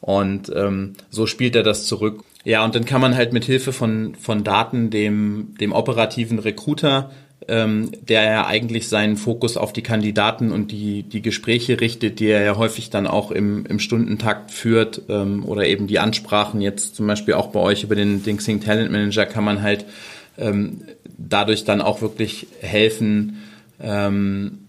Und 0.00 0.52
ähm, 0.54 0.94
so 1.10 1.26
spielt 1.26 1.56
er 1.56 1.62
das 1.62 1.86
zurück. 1.86 2.24
Ja, 2.44 2.64
und 2.64 2.74
dann 2.74 2.84
kann 2.84 3.00
man 3.00 3.16
halt 3.16 3.32
mit 3.32 3.44
Hilfe 3.44 3.72
von, 3.72 4.14
von 4.16 4.44
Daten 4.44 4.90
dem, 4.90 5.54
dem 5.58 5.72
operativen 5.72 6.38
Recruiter, 6.38 7.10
ähm, 7.48 7.90
der 8.02 8.24
ja 8.24 8.46
eigentlich 8.46 8.88
seinen 8.88 9.16
Fokus 9.16 9.56
auf 9.56 9.72
die 9.72 9.82
Kandidaten 9.82 10.52
und 10.52 10.70
die, 10.70 11.02
die 11.02 11.22
Gespräche 11.22 11.80
richtet, 11.80 12.20
die 12.20 12.26
er 12.26 12.42
ja 12.42 12.56
häufig 12.56 12.90
dann 12.90 13.06
auch 13.06 13.30
im, 13.30 13.64
im 13.66 13.78
Stundentakt 13.78 14.50
führt 14.50 15.02
ähm, 15.08 15.44
oder 15.44 15.66
eben 15.66 15.86
die 15.86 15.98
Ansprachen 15.98 16.60
jetzt 16.60 16.94
zum 16.96 17.06
Beispiel 17.06 17.34
auch 17.34 17.48
bei 17.48 17.60
euch 17.60 17.82
über 17.82 17.94
den 17.94 18.22
Dingsing 18.22 18.60
Talent 18.60 18.90
Manager 18.90 19.26
kann 19.26 19.44
man 19.44 19.62
halt 19.62 19.84
ähm, 20.38 20.82
dadurch 21.16 21.64
dann 21.64 21.80
auch 21.80 22.02
wirklich 22.02 22.46
helfen, 22.60 23.42
ähm, 23.80 24.63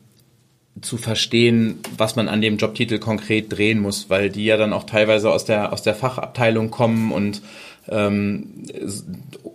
zu 0.81 0.97
verstehen, 0.97 1.79
was 1.97 2.15
man 2.15 2.27
an 2.27 2.41
dem 2.41 2.57
Jobtitel 2.57 2.99
konkret 2.99 3.55
drehen 3.55 3.79
muss, 3.79 4.09
weil 4.09 4.29
die 4.29 4.45
ja 4.45 4.57
dann 4.57 4.73
auch 4.73 4.83
teilweise 4.83 5.31
aus 5.31 5.45
der 5.45 5.71
aus 5.71 5.83
der 5.83 5.95
Fachabteilung 5.95 6.69
kommen 6.69 7.11
und 7.11 7.41
ähm, 7.87 8.63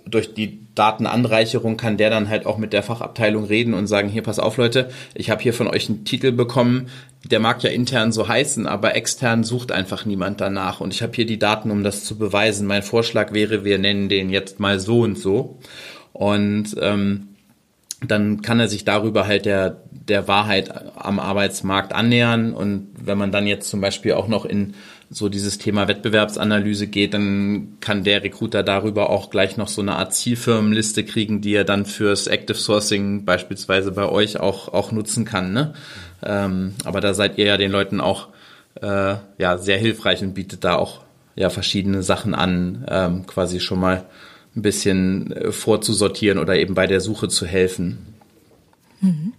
durch 0.06 0.34
die 0.34 0.60
Datenanreicherung 0.74 1.76
kann 1.76 1.96
der 1.96 2.10
dann 2.10 2.28
halt 2.28 2.46
auch 2.46 2.58
mit 2.58 2.72
der 2.72 2.82
Fachabteilung 2.82 3.44
reden 3.44 3.74
und 3.74 3.86
sagen, 3.86 4.08
hier 4.08 4.22
pass 4.22 4.38
auf 4.38 4.56
Leute, 4.56 4.88
ich 5.14 5.30
habe 5.30 5.42
hier 5.42 5.52
von 5.52 5.66
euch 5.66 5.88
einen 5.88 6.04
Titel 6.04 6.32
bekommen, 6.32 6.88
der 7.30 7.40
mag 7.40 7.62
ja 7.62 7.70
intern 7.70 8.12
so 8.12 8.28
heißen, 8.28 8.66
aber 8.66 8.94
extern 8.94 9.44
sucht 9.44 9.72
einfach 9.72 10.06
niemand 10.06 10.40
danach 10.40 10.80
und 10.80 10.94
ich 10.94 11.02
habe 11.02 11.12
hier 11.14 11.26
die 11.26 11.38
Daten, 11.38 11.70
um 11.70 11.84
das 11.84 12.04
zu 12.04 12.16
beweisen. 12.16 12.66
Mein 12.66 12.82
Vorschlag 12.82 13.32
wäre, 13.32 13.64
wir 13.64 13.78
nennen 13.78 14.08
den 14.08 14.30
jetzt 14.30 14.58
mal 14.58 14.80
so 14.80 15.00
und 15.00 15.18
so 15.18 15.58
und 16.12 16.76
ähm, 16.80 17.29
dann 18.06 18.40
kann 18.42 18.60
er 18.60 18.68
sich 18.68 18.84
darüber 18.84 19.26
halt 19.26 19.44
der, 19.44 19.82
der 19.90 20.26
Wahrheit 20.26 20.72
am 20.96 21.18
Arbeitsmarkt 21.18 21.92
annähern. 21.92 22.54
Und 22.54 22.88
wenn 22.96 23.18
man 23.18 23.32
dann 23.32 23.46
jetzt 23.46 23.68
zum 23.68 23.80
Beispiel 23.80 24.14
auch 24.14 24.28
noch 24.28 24.44
in 24.44 24.74
so 25.10 25.28
dieses 25.28 25.58
Thema 25.58 25.88
Wettbewerbsanalyse 25.88 26.86
geht, 26.86 27.14
dann 27.14 27.76
kann 27.80 28.04
der 28.04 28.22
Recruiter 28.22 28.62
darüber 28.62 29.10
auch 29.10 29.28
gleich 29.28 29.56
noch 29.56 29.68
so 29.68 29.82
eine 29.82 29.96
Art 29.96 30.14
Zielfirmenliste 30.14 31.04
kriegen, 31.04 31.40
die 31.40 31.54
er 31.54 31.64
dann 31.64 31.84
fürs 31.84 32.26
Active 32.26 32.56
Sourcing 32.56 33.24
beispielsweise 33.24 33.90
bei 33.90 34.08
euch 34.08 34.38
auch, 34.38 34.72
auch 34.72 34.92
nutzen 34.92 35.24
kann. 35.24 35.52
Ne? 35.52 35.74
Ähm, 36.22 36.74
aber 36.84 37.00
da 37.00 37.12
seid 37.12 37.38
ihr 37.38 37.46
ja 37.46 37.56
den 37.56 37.72
Leuten 37.72 38.00
auch 38.00 38.28
äh, 38.80 39.16
ja, 39.38 39.58
sehr 39.58 39.78
hilfreich 39.78 40.22
und 40.22 40.34
bietet 40.34 40.64
da 40.64 40.76
auch 40.76 41.00
ja 41.34 41.50
verschiedene 41.50 42.02
Sachen 42.02 42.34
an, 42.34 42.84
ähm, 42.88 43.26
quasi 43.26 43.60
schon 43.60 43.80
mal 43.80 44.04
ein 44.56 44.62
bisschen 44.62 45.32
äh, 45.32 45.52
vorzusortieren 45.52 46.38
oder 46.38 46.56
eben 46.56 46.74
bei 46.74 46.86
der 46.86 47.00
Suche 47.00 47.28
zu 47.28 47.46
helfen. 47.46 47.98
Mhm. 49.00 49.32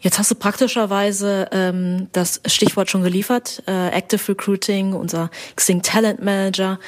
Jetzt 0.00 0.18
hast 0.18 0.30
du 0.30 0.36
praktischerweise 0.36 1.48
ähm, 1.50 2.08
das 2.12 2.40
Stichwort 2.46 2.88
schon 2.88 3.02
geliefert, 3.02 3.62
äh, 3.66 3.88
Active 3.88 4.28
Recruiting, 4.28 4.92
unser 4.92 5.30
Xing 5.56 5.82
Talent 5.82 6.22
Manager. 6.22 6.78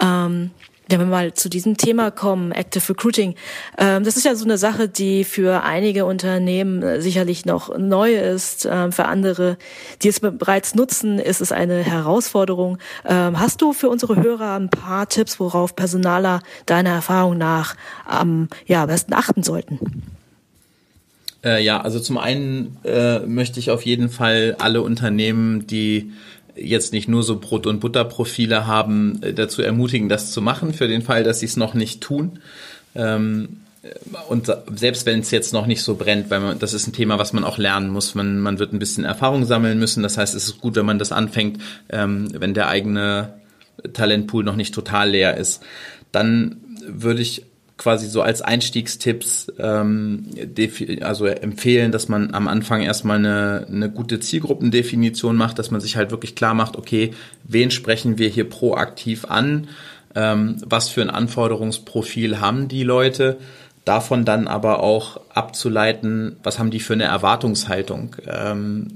Ähm, 0.00 0.50
wenn 0.88 1.00
wir 1.00 1.06
mal 1.06 1.34
zu 1.34 1.48
diesem 1.48 1.76
Thema 1.76 2.10
kommen, 2.10 2.52
Active 2.52 2.88
Recruiting, 2.88 3.34
ähm, 3.78 4.04
das 4.04 4.16
ist 4.16 4.24
ja 4.24 4.34
so 4.34 4.44
eine 4.44 4.58
Sache, 4.58 4.88
die 4.88 5.24
für 5.24 5.64
einige 5.64 6.04
Unternehmen 6.04 6.82
äh, 6.82 7.00
sicherlich 7.00 7.44
noch 7.44 7.76
neu 7.76 8.14
ist. 8.14 8.68
Ähm, 8.70 8.92
für 8.92 9.06
andere, 9.06 9.58
die 10.02 10.08
es 10.08 10.20
bereits 10.20 10.74
nutzen, 10.74 11.18
ist 11.18 11.40
es 11.40 11.52
eine 11.52 11.82
Herausforderung. 11.82 12.78
Ähm, 13.04 13.38
hast 13.40 13.62
du 13.62 13.72
für 13.72 13.88
unsere 13.88 14.16
Hörer 14.16 14.54
ein 14.54 14.70
paar 14.70 15.08
Tipps, 15.08 15.40
worauf 15.40 15.74
Personaler 15.74 16.40
deiner 16.66 16.90
Erfahrung 16.90 17.36
nach 17.36 17.74
am 18.06 18.48
ja, 18.66 18.86
besten 18.86 19.12
achten 19.12 19.42
sollten? 19.42 20.02
Äh, 21.44 21.62
ja, 21.62 21.80
also 21.80 22.00
zum 22.00 22.18
einen 22.18 22.76
äh, 22.84 23.20
möchte 23.20 23.60
ich 23.60 23.70
auf 23.70 23.82
jeden 23.82 24.08
Fall 24.08 24.56
alle 24.58 24.82
Unternehmen, 24.82 25.66
die 25.66 26.12
jetzt 26.56 26.92
nicht 26.92 27.08
nur 27.08 27.22
so 27.22 27.38
Brot- 27.38 27.66
und 27.66 27.80
Butterprofile 27.80 28.66
haben, 28.66 29.22
äh, 29.22 29.32
dazu 29.32 29.62
ermutigen, 29.62 30.08
das 30.08 30.32
zu 30.32 30.42
machen, 30.42 30.72
für 30.72 30.88
den 30.88 31.02
Fall, 31.02 31.24
dass 31.24 31.40
sie 31.40 31.46
es 31.46 31.56
noch 31.56 31.74
nicht 31.74 32.00
tun. 32.00 32.38
Ähm, 32.94 33.60
und 34.28 34.52
selbst 34.74 35.06
wenn 35.06 35.20
es 35.20 35.30
jetzt 35.30 35.52
noch 35.52 35.66
nicht 35.66 35.82
so 35.82 35.94
brennt, 35.94 36.30
weil 36.30 36.40
man, 36.40 36.58
das 36.58 36.72
ist 36.72 36.86
ein 36.86 36.92
Thema, 36.92 37.18
was 37.18 37.32
man 37.32 37.44
auch 37.44 37.58
lernen 37.58 37.90
muss. 37.90 38.14
Man, 38.14 38.40
man 38.40 38.58
wird 38.58 38.72
ein 38.72 38.78
bisschen 38.78 39.04
Erfahrung 39.04 39.44
sammeln 39.44 39.78
müssen. 39.78 40.02
Das 40.02 40.18
heißt, 40.18 40.34
es 40.34 40.44
ist 40.44 40.60
gut, 40.60 40.74
wenn 40.76 40.86
man 40.86 40.98
das 40.98 41.12
anfängt, 41.12 41.60
ähm, 41.88 42.28
wenn 42.32 42.54
der 42.54 42.68
eigene 42.68 43.34
Talentpool 43.92 44.44
noch 44.44 44.56
nicht 44.56 44.74
total 44.74 45.10
leer 45.10 45.36
ist. 45.36 45.62
Dann 46.10 46.56
würde 46.86 47.22
ich 47.22 47.44
quasi 47.76 48.06
so 48.06 48.22
als 48.22 48.40
Einstiegstipps 48.40 49.52
ähm, 49.58 50.30
also 51.02 51.26
empfehlen, 51.26 51.92
dass 51.92 52.08
man 52.08 52.32
am 52.32 52.48
Anfang 52.48 52.82
erstmal 52.82 53.18
eine, 53.18 53.66
eine 53.68 53.90
gute 53.90 54.18
Zielgruppendefinition 54.18 55.36
macht, 55.36 55.58
dass 55.58 55.70
man 55.70 55.80
sich 55.80 55.96
halt 55.96 56.10
wirklich 56.10 56.34
klar 56.34 56.54
macht, 56.54 56.76
okay, 56.76 57.12
wen 57.44 57.70
sprechen 57.70 58.18
wir 58.18 58.28
hier 58.28 58.48
proaktiv 58.48 59.26
an, 59.26 59.68
ähm, 60.14 60.56
was 60.64 60.88
für 60.88 61.02
ein 61.02 61.10
Anforderungsprofil 61.10 62.40
haben 62.40 62.68
die 62.68 62.82
Leute, 62.82 63.36
davon 63.84 64.24
dann 64.24 64.48
aber 64.48 64.82
auch 64.82 65.20
abzuleiten, 65.32 66.36
was 66.42 66.58
haben 66.58 66.70
die 66.70 66.80
für 66.80 66.94
eine 66.94 67.04
Erwartungshaltung. 67.04 68.16
Ähm, 68.26 68.88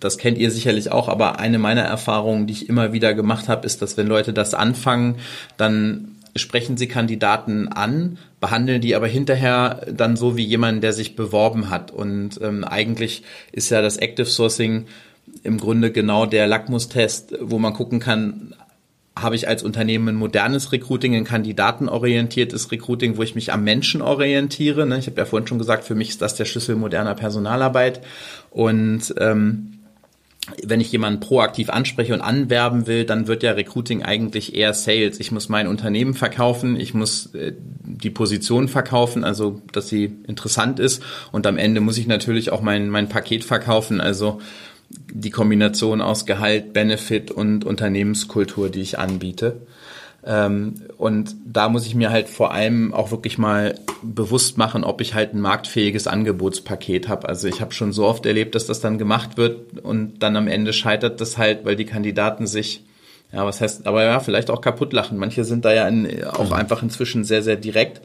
das 0.00 0.18
kennt 0.18 0.38
ihr 0.38 0.50
sicherlich 0.50 0.90
auch, 0.90 1.08
aber 1.08 1.38
eine 1.38 1.58
meiner 1.58 1.82
Erfahrungen, 1.82 2.46
die 2.46 2.54
ich 2.54 2.68
immer 2.68 2.92
wieder 2.92 3.14
gemacht 3.14 3.48
habe, 3.48 3.66
ist, 3.66 3.82
dass 3.82 3.96
wenn 3.96 4.08
Leute 4.08 4.32
das 4.32 4.54
anfangen, 4.54 5.16
dann 5.58 6.16
sprechen 6.36 6.76
sie 6.76 6.88
Kandidaten 6.88 7.68
an, 7.68 8.18
behandeln 8.40 8.80
die 8.80 8.94
aber 8.94 9.06
hinterher 9.06 9.86
dann 9.92 10.16
so 10.16 10.36
wie 10.36 10.44
jemand, 10.44 10.82
der 10.82 10.92
sich 10.92 11.16
beworben 11.16 11.70
hat. 11.70 11.90
Und 11.90 12.40
ähm, 12.42 12.64
eigentlich 12.64 13.22
ist 13.52 13.70
ja 13.70 13.82
das 13.82 13.96
Active 13.96 14.26
Sourcing 14.26 14.86
im 15.42 15.58
Grunde 15.58 15.92
genau 15.92 16.26
der 16.26 16.46
Lackmustest, 16.46 17.36
wo 17.40 17.58
man 17.58 17.72
gucken 17.72 18.00
kann, 18.00 18.54
habe 19.16 19.34
ich 19.34 19.48
als 19.48 19.62
Unternehmen 19.62 20.08
ein 20.08 20.14
modernes 20.14 20.72
Recruiting, 20.72 21.14
ein 21.14 21.24
kandidatenorientiertes 21.24 22.70
Recruiting, 22.70 23.16
wo 23.16 23.22
ich 23.22 23.34
mich 23.34 23.52
am 23.52 23.64
Menschen 23.64 24.02
orientiere. 24.02 24.86
Ne? 24.86 24.98
Ich 24.98 25.06
habe 25.06 25.18
ja 25.18 25.24
vorhin 25.24 25.46
schon 25.46 25.58
gesagt, 25.58 25.84
für 25.84 25.94
mich 25.94 26.10
ist 26.10 26.22
das 26.22 26.36
der 26.36 26.44
Schlüssel 26.44 26.76
moderner 26.76 27.14
Personalarbeit. 27.14 28.00
Und 28.50 29.14
ähm, 29.18 29.79
wenn 30.64 30.80
ich 30.80 30.92
jemanden 30.92 31.20
proaktiv 31.20 31.70
anspreche 31.70 32.14
und 32.14 32.20
anwerben 32.20 32.86
will, 32.86 33.04
dann 33.04 33.26
wird 33.26 33.42
ja 33.42 33.52
Recruiting 33.52 34.02
eigentlich 34.02 34.54
eher 34.54 34.74
Sales. 34.74 35.20
Ich 35.20 35.32
muss 35.32 35.48
mein 35.48 35.66
Unternehmen 35.66 36.14
verkaufen, 36.14 36.78
ich 36.78 36.94
muss 36.94 37.34
äh, 37.34 37.52
die 37.82 38.10
Position 38.10 38.68
verkaufen, 38.68 39.24
also 39.24 39.62
dass 39.72 39.88
sie 39.88 40.16
interessant 40.26 40.80
ist 40.80 41.02
und 41.32 41.46
am 41.46 41.58
Ende 41.58 41.80
muss 41.80 41.98
ich 41.98 42.06
natürlich 42.06 42.52
auch 42.52 42.62
mein, 42.62 42.90
mein 42.90 43.08
Paket 43.08 43.44
verkaufen, 43.44 44.00
also 44.00 44.40
die 44.90 45.30
Kombination 45.30 46.00
aus 46.00 46.26
Gehalt, 46.26 46.72
Benefit 46.72 47.30
und 47.30 47.64
Unternehmenskultur, 47.64 48.70
die 48.70 48.80
ich 48.80 48.98
anbiete. 48.98 49.60
Ähm, 50.24 50.74
und 50.98 51.34
da 51.46 51.68
muss 51.68 51.86
ich 51.86 51.94
mir 51.94 52.10
halt 52.10 52.28
vor 52.28 52.52
allem 52.52 52.92
auch 52.92 53.10
wirklich 53.10 53.38
mal 53.38 53.78
bewusst 54.02 54.58
machen, 54.58 54.84
ob 54.84 55.00
ich 55.00 55.14
halt 55.14 55.34
ein 55.34 55.40
marktfähiges 55.40 56.06
Angebotspaket 56.06 57.08
habe. 57.08 57.28
Also 57.28 57.48
ich 57.48 57.60
habe 57.60 57.72
schon 57.72 57.92
so 57.92 58.06
oft 58.06 58.26
erlebt, 58.26 58.54
dass 58.54 58.66
das 58.66 58.80
dann 58.80 58.98
gemacht 58.98 59.36
wird 59.36 59.78
und 59.82 60.22
dann 60.22 60.36
am 60.36 60.46
Ende 60.46 60.72
scheitert 60.72 61.20
das 61.20 61.38
halt, 61.38 61.64
weil 61.64 61.76
die 61.76 61.86
Kandidaten 61.86 62.46
sich, 62.46 62.84
ja, 63.32 63.46
was 63.46 63.60
heißt, 63.60 63.86
aber 63.86 64.04
ja, 64.04 64.20
vielleicht 64.20 64.50
auch 64.50 64.60
kaputt 64.60 64.92
lachen. 64.92 65.16
Manche 65.16 65.44
sind 65.44 65.64
da 65.64 65.72
ja 65.72 65.88
in, 65.88 66.24
auch 66.24 66.48
mhm. 66.48 66.54
einfach 66.54 66.82
inzwischen 66.82 67.24
sehr, 67.24 67.42
sehr 67.42 67.56
direkt. 67.56 68.02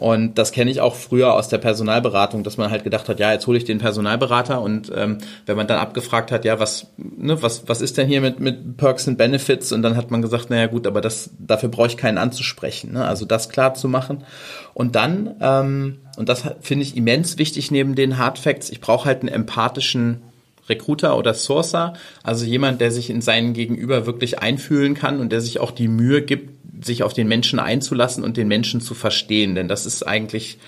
Und 0.00 0.38
das 0.38 0.50
kenne 0.50 0.70
ich 0.70 0.80
auch 0.80 0.94
früher 0.94 1.34
aus 1.34 1.48
der 1.48 1.58
Personalberatung, 1.58 2.42
dass 2.42 2.56
man 2.56 2.70
halt 2.70 2.84
gedacht 2.84 3.10
hat, 3.10 3.20
ja, 3.20 3.32
jetzt 3.32 3.46
hole 3.46 3.58
ich 3.58 3.66
den 3.66 3.76
Personalberater 3.76 4.62
und 4.62 4.90
ähm, 4.96 5.18
wenn 5.44 5.58
man 5.58 5.66
dann 5.66 5.78
abgefragt 5.78 6.32
hat, 6.32 6.46
ja, 6.46 6.58
was, 6.58 6.86
ne, 6.96 7.42
was, 7.42 7.68
was 7.68 7.82
ist 7.82 7.98
denn 7.98 8.08
hier 8.08 8.22
mit, 8.22 8.40
mit 8.40 8.78
Perks 8.78 9.06
and 9.08 9.18
Benefits? 9.18 9.72
Und 9.72 9.82
dann 9.82 9.98
hat 9.98 10.10
man 10.10 10.22
gesagt, 10.22 10.48
naja 10.48 10.68
gut, 10.68 10.86
aber 10.86 11.02
das, 11.02 11.28
dafür 11.38 11.68
brauche 11.68 11.88
ich 11.88 11.98
keinen 11.98 12.16
anzusprechen. 12.16 12.92
Ne? 12.92 13.04
Also 13.04 13.26
das 13.26 13.50
klar 13.50 13.74
zu 13.74 13.88
machen. 13.88 14.24
Und 14.72 14.96
dann, 14.96 15.34
ähm, 15.42 15.98
und 16.16 16.30
das 16.30 16.44
finde 16.62 16.84
ich 16.84 16.96
immens 16.96 17.36
wichtig 17.36 17.70
neben 17.70 17.94
den 17.94 18.16
Hard 18.16 18.38
Facts, 18.38 18.70
ich 18.70 18.80
brauche 18.80 19.04
halt 19.04 19.20
einen 19.20 19.28
empathischen 19.28 20.22
Recruiter 20.70 21.18
oder 21.18 21.34
Sourcer, 21.34 21.92
also 22.22 22.46
jemand, 22.46 22.80
der 22.80 22.90
sich 22.90 23.10
in 23.10 23.20
seinen 23.20 23.52
Gegenüber 23.52 24.06
wirklich 24.06 24.38
einfühlen 24.38 24.94
kann 24.94 25.20
und 25.20 25.30
der 25.30 25.42
sich 25.42 25.60
auch 25.60 25.70
die 25.70 25.88
Mühe 25.88 26.22
gibt, 26.22 26.84
sich 26.84 27.02
auf 27.02 27.12
den 27.12 27.28
Menschen 27.28 27.58
einzulassen 27.58 28.24
und 28.24 28.38
den 28.38 28.48
Menschen 28.48 28.80
zu 28.80 28.94
verstehen. 28.94 29.54
Denn 29.54 29.68
das 29.68 29.84
ist 29.84 30.02
eigentlich 30.02 30.58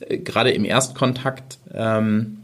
äh, 0.00 0.18
gerade 0.18 0.50
im 0.50 0.66
Erstkontakt 0.66 1.58
ähm, 1.72 2.38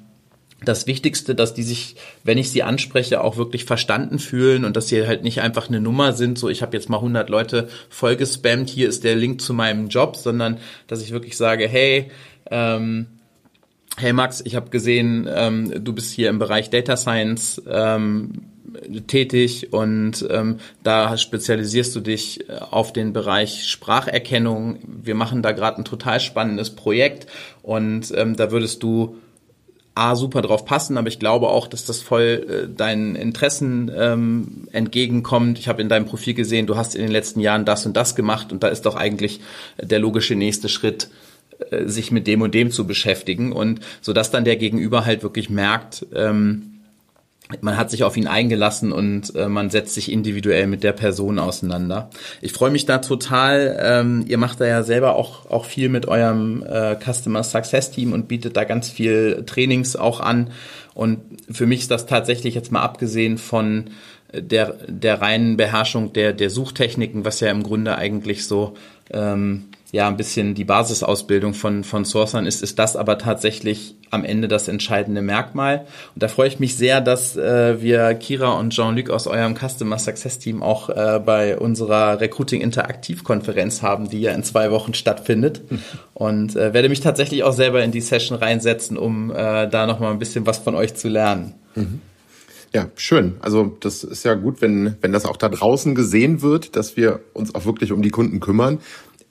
das 0.64 0.86
Wichtigste, 0.86 1.34
dass 1.34 1.54
die 1.54 1.62
sich, 1.62 1.96
wenn 2.22 2.38
ich 2.38 2.50
sie 2.50 2.62
anspreche, 2.62 3.22
auch 3.22 3.36
wirklich 3.36 3.64
verstanden 3.64 4.18
fühlen 4.18 4.64
und 4.64 4.76
dass 4.76 4.88
sie 4.88 5.06
halt 5.06 5.22
nicht 5.22 5.40
einfach 5.40 5.68
eine 5.68 5.80
Nummer 5.80 6.12
sind, 6.12 6.38
so 6.38 6.48
ich 6.48 6.62
habe 6.62 6.76
jetzt 6.76 6.90
mal 6.90 6.98
100 6.98 7.30
Leute 7.30 7.68
vollgespammt, 7.88 8.68
hier 8.68 8.88
ist 8.88 9.04
der 9.04 9.16
Link 9.16 9.40
zu 9.40 9.54
meinem 9.54 9.88
Job, 9.88 10.16
sondern 10.16 10.58
dass 10.86 11.02
ich 11.02 11.12
wirklich 11.12 11.36
sage, 11.36 11.66
hey, 11.66 12.10
ähm, 12.50 13.06
hey 13.96 14.12
Max, 14.12 14.40
ich 14.44 14.56
habe 14.56 14.70
gesehen, 14.70 15.28
ähm, 15.32 15.84
du 15.84 15.92
bist 15.92 16.12
hier 16.12 16.30
im 16.30 16.38
Bereich 16.38 16.70
Data 16.70 16.96
Science 16.96 17.60
ähm, 17.68 18.32
tätig 19.06 19.72
und 19.72 20.26
ähm, 20.30 20.58
da 20.82 21.16
spezialisierst 21.16 21.94
du 21.96 22.00
dich 22.00 22.48
äh, 22.48 22.58
auf 22.70 22.92
den 22.92 23.12
Bereich 23.12 23.66
Spracherkennung. 23.66 24.78
Wir 24.86 25.14
machen 25.14 25.42
da 25.42 25.52
gerade 25.52 25.78
ein 25.78 25.84
total 25.84 26.20
spannendes 26.20 26.70
Projekt 26.70 27.26
und 27.62 28.12
ähm, 28.16 28.36
da 28.36 28.50
würdest 28.50 28.82
du 28.82 29.16
A, 29.96 30.14
super 30.14 30.40
drauf 30.40 30.64
passen, 30.64 30.96
aber 30.96 31.08
ich 31.08 31.18
glaube 31.18 31.48
auch, 31.48 31.66
dass 31.66 31.84
das 31.84 32.00
voll 32.00 32.46
äh, 32.48 32.74
deinen 32.74 33.16
Interessen 33.16 33.90
ähm, 33.94 34.68
entgegenkommt. 34.72 35.58
Ich 35.58 35.68
habe 35.68 35.82
in 35.82 35.88
deinem 35.88 36.06
Profil 36.06 36.34
gesehen, 36.34 36.66
du 36.66 36.76
hast 36.76 36.94
in 36.94 37.02
den 37.02 37.10
letzten 37.10 37.40
Jahren 37.40 37.64
das 37.64 37.84
und 37.86 37.96
das 37.96 38.14
gemacht 38.14 38.52
und 38.52 38.62
da 38.62 38.68
ist 38.68 38.86
doch 38.86 38.94
eigentlich 38.94 39.40
der 39.82 39.98
logische 39.98 40.36
nächste 40.36 40.68
Schritt, 40.68 41.04
äh, 41.04 41.29
sich 41.86 42.10
mit 42.10 42.26
dem 42.26 42.42
und 42.42 42.54
dem 42.54 42.70
zu 42.70 42.86
beschäftigen 42.86 43.52
und 43.52 43.80
so 44.00 44.12
dass 44.12 44.30
dann 44.30 44.44
der 44.44 44.56
Gegenüber 44.56 45.04
halt 45.04 45.22
wirklich 45.22 45.50
merkt, 45.50 46.06
ähm, 46.14 46.70
man 47.60 47.76
hat 47.76 47.90
sich 47.90 48.04
auf 48.04 48.16
ihn 48.16 48.26
eingelassen 48.26 48.92
und 48.92 49.34
äh, 49.34 49.48
man 49.48 49.70
setzt 49.70 49.94
sich 49.94 50.10
individuell 50.12 50.66
mit 50.66 50.84
der 50.84 50.92
Person 50.92 51.38
auseinander. 51.38 52.10
Ich 52.40 52.52
freue 52.52 52.70
mich 52.70 52.86
da 52.86 52.98
total. 52.98 53.76
Ähm, 53.82 54.24
ihr 54.28 54.38
macht 54.38 54.60
da 54.60 54.66
ja 54.66 54.82
selber 54.82 55.16
auch, 55.16 55.50
auch 55.50 55.64
viel 55.64 55.88
mit 55.88 56.06
eurem 56.06 56.62
äh, 56.62 56.96
Customer 56.96 57.42
Success 57.42 57.90
Team 57.90 58.12
und 58.12 58.28
bietet 58.28 58.56
da 58.56 58.64
ganz 58.64 58.88
viel 58.88 59.42
Trainings 59.46 59.96
auch 59.96 60.20
an. 60.20 60.50
Und 60.94 61.18
für 61.50 61.66
mich 61.66 61.80
ist 61.80 61.90
das 61.90 62.06
tatsächlich 62.06 62.54
jetzt 62.54 62.72
mal 62.72 62.82
abgesehen 62.82 63.38
von 63.38 63.90
der, 64.32 64.76
der 64.86 65.20
reinen 65.20 65.56
Beherrschung 65.56 66.12
der, 66.12 66.32
der 66.32 66.50
Suchtechniken, 66.50 67.24
was 67.24 67.40
ja 67.40 67.50
im 67.50 67.62
Grunde 67.62 67.96
eigentlich 67.96 68.46
so 68.46 68.74
ähm, 69.12 69.64
ja 69.92 70.06
ein 70.06 70.16
bisschen 70.16 70.54
die 70.54 70.64
Basisausbildung 70.64 71.54
von, 71.54 71.84
von 71.84 72.04
Sourcern 72.04 72.46
ist, 72.46 72.62
ist 72.62 72.78
das 72.78 72.96
aber 72.96 73.18
tatsächlich 73.18 73.96
am 74.10 74.24
Ende 74.24 74.48
das 74.48 74.68
entscheidende 74.68 75.22
Merkmal. 75.22 75.86
Und 76.14 76.22
da 76.22 76.28
freue 76.28 76.48
ich 76.48 76.60
mich 76.60 76.76
sehr, 76.76 77.00
dass 77.00 77.36
äh, 77.36 77.80
wir 77.80 78.14
Kira 78.14 78.52
und 78.52 78.70
Jean-Luc 78.70 79.10
aus 79.10 79.26
eurem 79.26 79.56
Customer 79.56 79.98
Success 79.98 80.38
Team 80.38 80.62
auch 80.62 80.90
äh, 80.90 81.20
bei 81.24 81.58
unserer 81.58 82.20
Recruiting 82.20 82.60
Interaktiv 82.60 83.24
Konferenz 83.24 83.82
haben, 83.82 84.08
die 84.08 84.20
ja 84.20 84.32
in 84.32 84.42
zwei 84.42 84.70
Wochen 84.70 84.94
stattfindet. 84.94 85.62
Und 86.14 86.56
äh, 86.56 86.72
werde 86.72 86.88
mich 86.88 87.00
tatsächlich 87.00 87.42
auch 87.44 87.52
selber 87.52 87.82
in 87.82 87.92
die 87.92 88.00
Session 88.00 88.38
reinsetzen, 88.38 88.96
um 88.96 89.30
äh, 89.30 89.68
da 89.68 89.86
nochmal 89.86 90.12
ein 90.12 90.18
bisschen 90.18 90.46
was 90.46 90.58
von 90.58 90.74
euch 90.74 90.94
zu 90.94 91.08
lernen. 91.08 91.54
Mhm. 91.74 92.00
Ja, 92.72 92.86
schön. 92.94 93.34
Also 93.40 93.76
das 93.80 94.04
ist 94.04 94.24
ja 94.24 94.34
gut, 94.34 94.62
wenn, 94.62 94.94
wenn 95.00 95.12
das 95.12 95.24
auch 95.24 95.36
da 95.36 95.48
draußen 95.48 95.96
gesehen 95.96 96.40
wird, 96.40 96.76
dass 96.76 96.96
wir 96.96 97.18
uns 97.32 97.52
auch 97.54 97.64
wirklich 97.64 97.90
um 97.90 98.00
die 98.00 98.10
Kunden 98.10 98.38
kümmern 98.38 98.78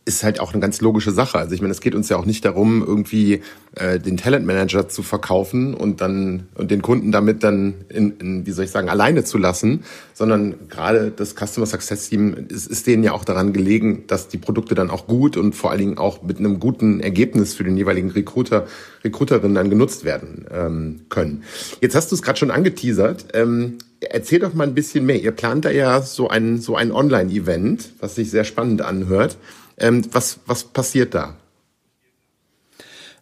ist 0.09 0.23
halt 0.23 0.39
auch 0.39 0.53
eine 0.53 0.59
ganz 0.59 0.81
logische 0.81 1.11
Sache. 1.11 1.37
Also 1.37 1.53
ich 1.53 1.61
meine, 1.61 1.71
es 1.71 1.81
geht 1.81 1.93
uns 1.93 2.09
ja 2.09 2.17
auch 2.17 2.25
nicht 2.25 2.43
darum, 2.43 2.83
irgendwie 2.83 3.41
äh, 3.75 3.99
den 3.99 4.17
Talentmanager 4.17 4.89
zu 4.89 5.03
verkaufen 5.03 5.75
und 5.75 6.01
dann 6.01 6.47
und 6.55 6.71
den 6.71 6.81
Kunden 6.81 7.11
damit 7.11 7.43
dann 7.43 7.75
in, 7.89 8.17
in 8.17 8.45
wie 8.47 8.51
soll 8.51 8.65
ich 8.65 8.71
sagen 8.71 8.89
alleine 8.89 9.23
zu 9.23 9.37
lassen, 9.37 9.83
sondern 10.15 10.55
gerade 10.67 11.11
das 11.11 11.35
Customer 11.35 11.67
Success 11.67 12.09
Team 12.09 12.47
ist, 12.49 12.65
ist 12.65 12.87
denen 12.87 13.03
ja 13.03 13.11
auch 13.13 13.23
daran 13.23 13.53
gelegen, 13.53 14.05
dass 14.07 14.27
die 14.27 14.39
Produkte 14.39 14.73
dann 14.73 14.89
auch 14.89 15.05
gut 15.05 15.37
und 15.37 15.53
vor 15.53 15.69
allen 15.69 15.79
Dingen 15.79 15.97
auch 15.99 16.23
mit 16.23 16.39
einem 16.39 16.59
guten 16.59 17.01
Ergebnis 17.01 17.53
für 17.53 17.63
den 17.63 17.77
jeweiligen 17.77 18.09
Recruiter 18.09 18.65
Recruiterin 19.03 19.53
dann 19.53 19.69
genutzt 19.69 20.05
werden 20.05 20.45
ähm, 20.51 21.01
können. 21.09 21.43
Jetzt 21.81 21.95
hast 21.95 22.11
du 22.11 22.15
es 22.15 22.23
gerade 22.23 22.39
schon 22.39 22.49
angeteasert. 22.49 23.27
Ähm, 23.33 23.77
erzähl 24.01 24.39
doch 24.39 24.55
mal 24.55 24.65
ein 24.65 24.73
bisschen 24.73 25.05
mehr. 25.05 25.21
Ihr 25.21 25.31
plant 25.31 25.65
da 25.65 25.69
ja 25.69 26.01
so 26.01 26.29
ein 26.29 26.57
so 26.57 26.75
ein 26.75 26.91
Online-Event, 26.91 27.91
was 27.99 28.15
sich 28.15 28.31
sehr 28.31 28.43
spannend 28.43 28.81
anhört. 28.81 29.37
Ähm, 29.79 30.05
was, 30.11 30.39
was 30.45 30.63
passiert 30.63 31.13
da? 31.13 31.35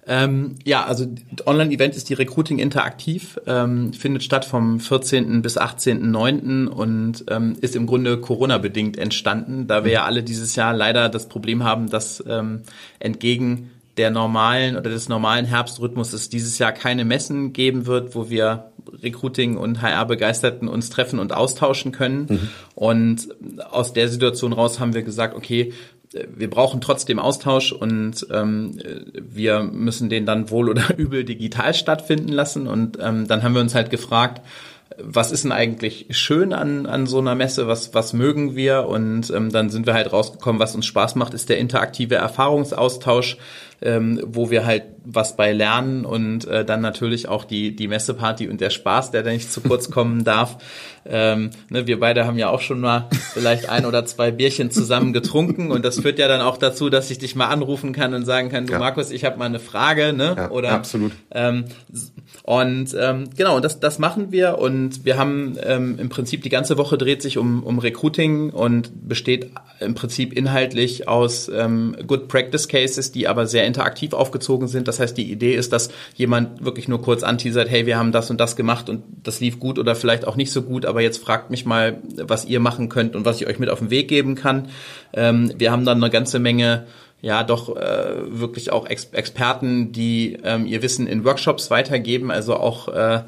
Ähm, 0.10 0.56
ja, 0.64 0.86
also 0.86 1.06
Online-Event 1.46 1.96
ist 1.96 2.08
die 2.08 2.14
Recruiting 2.14 2.60
Interaktiv, 2.60 3.38
ähm, 3.46 3.92
findet 3.92 4.24
statt 4.24 4.46
vom 4.46 4.80
14. 4.80 5.42
bis 5.42 5.58
18.09. 5.60 6.68
und 6.68 7.26
ähm, 7.30 7.58
ist 7.60 7.76
im 7.76 7.88
Grunde 7.88 8.18
Corona-bedingt 8.22 8.98
entstanden, 8.98 9.68
da 9.68 9.84
wir 9.84 9.92
ja 9.92 10.06
alle 10.06 10.24
dieses 10.24 10.56
Jahr 10.56 10.74
leider 10.74 11.10
das 11.10 11.28
Problem 11.28 11.66
haben, 11.66 11.90
dass 11.90 12.24
ähm, 12.26 12.62
entgegen 13.00 13.72
der 13.98 14.12
normalen 14.12 14.76
oder 14.78 14.90
des 14.90 15.10
normalen 15.10 15.46
Herbstrhythmus 15.46 16.14
es 16.14 16.30
dieses 16.30 16.60
Jahr 16.60 16.72
keine 16.72 17.04
Messen 17.04 17.54
geben 17.54 17.86
wird, 17.86 18.16
wo 18.16 18.30
wir 18.30 18.72
Recruiting 19.04 19.58
und 19.58 19.82
HR-Begeisterten 19.82 20.68
uns 20.68 20.90
treffen 20.90 21.20
und 21.20 21.34
austauschen 21.34 21.92
können. 21.92 22.28
Mhm. 22.30 22.50
Und 22.76 23.28
aus 23.70 23.94
der 23.94 24.08
Situation 24.08 24.54
raus 24.54 24.80
haben 24.80 24.94
wir 24.94 25.04
gesagt, 25.04 25.36
okay, 25.36 25.74
wir 26.36 26.50
brauchen 26.50 26.80
trotzdem 26.80 27.20
Austausch 27.20 27.74
und 27.74 28.26
ähm, 28.32 28.80
wir 29.14 29.64
müssen 29.64 30.10
den 30.10 30.26
dann 30.26 30.50
wohl 30.50 30.70
oder 30.70 30.84
übel 30.98 31.24
digital 31.24 31.74
stattfinden 31.74 32.30
lassen. 32.30 32.68
Und 32.68 32.98
ähm, 33.02 33.28
dann 33.28 33.44
haben 33.44 33.54
wir 33.54 33.62
uns 33.62 33.76
halt 33.76 33.90
gefragt, 33.90 34.42
was 35.00 35.32
ist 35.32 35.44
denn 35.44 35.52
eigentlich 35.52 36.08
schön 36.12 36.54
an, 36.54 36.86
an 36.86 37.08
so 37.08 37.20
einer 37.20 37.36
Messe, 37.36 37.68
was, 37.68 37.94
was 37.94 38.14
mögen 38.14 38.56
wir? 38.56 38.88
Und 38.88 39.30
ähm, 39.32 39.52
dann 39.52 39.70
sind 39.70 39.86
wir 39.86 39.94
halt 39.94 40.12
rausgekommen, 40.12 40.60
was 40.60 40.76
uns 40.76 40.86
Spaß 40.86 41.16
macht, 41.16 41.34
ist 41.34 41.50
der 41.50 41.58
interaktive 41.58 42.16
Erfahrungsaustausch, 42.16 43.38
ähm, 43.82 44.22
wo 44.26 44.50
wir 44.50 44.66
halt 44.66 44.84
was 45.10 45.38
bei 45.38 45.54
lernen 45.54 46.04
und 46.04 46.46
äh, 46.48 46.66
dann 46.66 46.82
natürlich 46.82 47.30
auch 47.30 47.46
die, 47.46 47.76
die 47.76 47.88
Messeparty 47.88 48.50
und 48.50 48.60
der 48.60 48.70
Spaß, 48.70 49.12
der 49.12 49.24
da 49.24 49.32
nicht 49.32 49.52
zu 49.52 49.62
kurz 49.62 49.90
kommen 49.92 50.24
darf. 50.24 50.58
Ähm, 51.06 51.52
ne, 51.70 51.88
wir 51.88 52.00
beide 52.00 52.26
haben 52.26 52.38
ja 52.38 52.50
auch 52.50 52.60
schon 52.60 52.82
mal 52.82 53.08
vielleicht 53.34 53.70
ein 53.70 53.86
oder 53.86 54.06
zwei 54.06 54.32
Bierchen 54.32 54.72
zusammen 54.72 55.14
getrunken 55.14 55.72
und 55.72 55.86
das 55.86 56.02
führt 56.02 56.20
ja 56.20 56.28
dann 56.28 56.42
auch 56.42 56.58
dazu, 56.58 56.90
dass 56.90 57.10
ich 57.10 57.20
dich 57.20 57.36
mal 57.36 57.48
anrufen 57.48 57.94
kann 57.94 58.14
und 58.14 58.26
sagen 58.26 58.50
kann, 58.50 58.66
du 58.66 58.74
ja. 58.74 58.80
Markus, 58.80 59.12
ich 59.12 59.24
habe 59.24 59.38
mal 59.38 59.46
eine 59.46 59.60
Frage, 59.60 60.12
ne? 60.12 60.34
Ja, 60.36 60.52
oder 60.52 60.72
absolut. 60.72 61.14
Ähm, 61.32 61.66
und 62.44 62.96
ähm, 63.00 63.30
genau, 63.38 63.62
das, 63.62 63.80
das 63.80 64.00
machen 64.00 64.32
wir 64.32 64.58
und 64.58 65.06
wir 65.06 65.18
haben 65.18 65.58
ähm, 65.64 65.98
im 66.00 66.10
Prinzip 66.10 66.44
die 66.44 66.50
ganze 66.50 66.78
Woche 66.78 66.98
dreht 66.98 67.22
sich 67.22 67.38
um, 67.38 67.64
um 67.64 67.80
Recruiting 67.80 68.50
und 68.50 69.08
besteht 69.08 69.52
im 69.80 69.96
Prinzip 69.96 70.34
inhaltlich 70.34 71.08
aus 71.08 71.50
ähm, 71.50 71.96
Good 72.06 72.28
Practice 72.28 72.68
Cases, 72.68 73.12
die 73.12 73.28
aber 73.28 73.48
sehr 73.48 73.67
interaktiv 73.68 74.14
aufgezogen 74.14 74.68
sind. 74.68 74.88
Das 74.88 75.00
heißt, 75.00 75.18
die 75.18 75.32
Idee 75.32 75.56
ist, 75.56 75.74
dass 75.74 75.90
jemand 76.16 76.64
wirklich 76.64 76.88
nur 76.88 77.02
kurz 77.02 77.24
anteasert, 77.24 77.70
hey, 77.70 77.86
wir 77.86 77.98
haben 77.98 78.12
das 78.12 78.32
und 78.32 78.40
das 78.40 78.56
gemacht 78.56 78.90
und 78.90 79.04
das 79.24 79.40
lief 79.40 79.60
gut 79.60 79.78
oder 79.78 79.96
vielleicht 79.96 80.26
auch 80.26 80.36
nicht 80.36 80.52
so 80.52 80.64
gut, 80.64 80.86
aber 80.86 81.02
jetzt 81.02 81.18
fragt 81.18 81.52
mich 81.52 81.66
mal, 81.66 82.02
was 82.16 82.46
ihr 82.46 82.60
machen 82.60 82.90
könnt 82.90 83.16
und 83.16 83.26
was 83.26 83.40
ich 83.42 83.48
euch 83.48 83.60
mit 83.60 83.70
auf 83.70 83.80
den 83.80 83.90
Weg 83.90 84.08
geben 84.08 84.36
kann. 84.36 84.70
Ähm, 85.14 85.52
wir 85.58 85.72
haben 85.72 85.86
dann 85.86 86.02
eine 86.04 86.12
ganze 86.12 86.40
Menge 86.40 86.88
ja 87.22 87.44
doch 87.44 87.76
äh, 87.76 88.40
wirklich 88.40 88.72
auch 88.72 88.86
Ex 88.86 89.06
Experten, 89.12 89.92
die 89.92 90.38
ähm, 90.44 90.66
ihr 90.66 90.82
Wissen 90.82 91.08
in 91.08 91.24
Workshops 91.24 91.72
weitergeben, 91.72 92.32
also 92.32 92.56
auch 92.56 92.88
äh, 92.90 93.22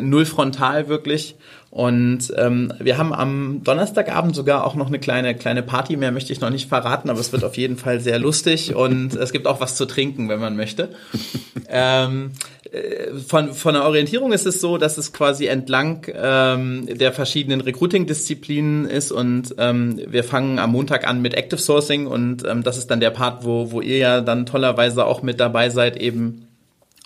null 0.00 0.26
frontal 0.26 0.88
wirklich. 0.88 1.36
Und 1.70 2.32
ähm, 2.36 2.72
wir 2.80 2.98
haben 2.98 3.12
am 3.12 3.62
Donnerstagabend 3.62 4.34
sogar 4.34 4.66
auch 4.66 4.74
noch 4.74 4.88
eine 4.88 4.98
kleine 4.98 5.36
kleine 5.36 5.62
Party. 5.62 5.96
Mehr 5.96 6.10
möchte 6.10 6.32
ich 6.32 6.40
noch 6.40 6.50
nicht 6.50 6.68
verraten, 6.68 7.10
aber 7.10 7.20
es 7.20 7.32
wird 7.32 7.44
auf 7.44 7.56
jeden 7.56 7.76
Fall 7.76 8.00
sehr 8.00 8.18
lustig 8.18 8.74
und 8.74 9.14
es 9.14 9.30
gibt 9.30 9.46
auch 9.46 9.60
was 9.60 9.76
zu 9.76 9.86
trinken, 9.86 10.28
wenn 10.28 10.40
man 10.40 10.56
möchte. 10.56 10.88
ähm, 11.68 12.32
äh, 12.72 13.14
von, 13.24 13.54
von 13.54 13.74
der 13.74 13.84
Orientierung 13.84 14.32
ist 14.32 14.46
es 14.46 14.60
so, 14.60 14.78
dass 14.78 14.98
es 14.98 15.12
quasi 15.12 15.46
entlang 15.46 16.08
ähm, 16.12 16.88
der 16.90 17.12
verschiedenen 17.12 17.60
Recruiting-Disziplinen 17.60 18.86
ist 18.86 19.12
und 19.12 19.54
ähm, 19.58 20.00
wir 20.08 20.24
fangen 20.24 20.58
am 20.58 20.72
Montag 20.72 21.06
an 21.06 21.22
mit 21.22 21.34
Active 21.34 21.60
Sourcing 21.60 22.08
und 22.08 22.44
ähm, 22.48 22.64
das 22.64 22.78
ist 22.78 22.90
dann 22.90 22.98
der 22.98 23.10
Part, 23.10 23.44
wo, 23.44 23.70
wo 23.70 23.80
ihr 23.80 23.98
ja 23.98 24.20
dann 24.22 24.44
tollerweise 24.44 25.06
auch 25.06 25.22
mit 25.22 25.38
dabei 25.38 25.70
seid, 25.70 25.96
eben 25.96 26.49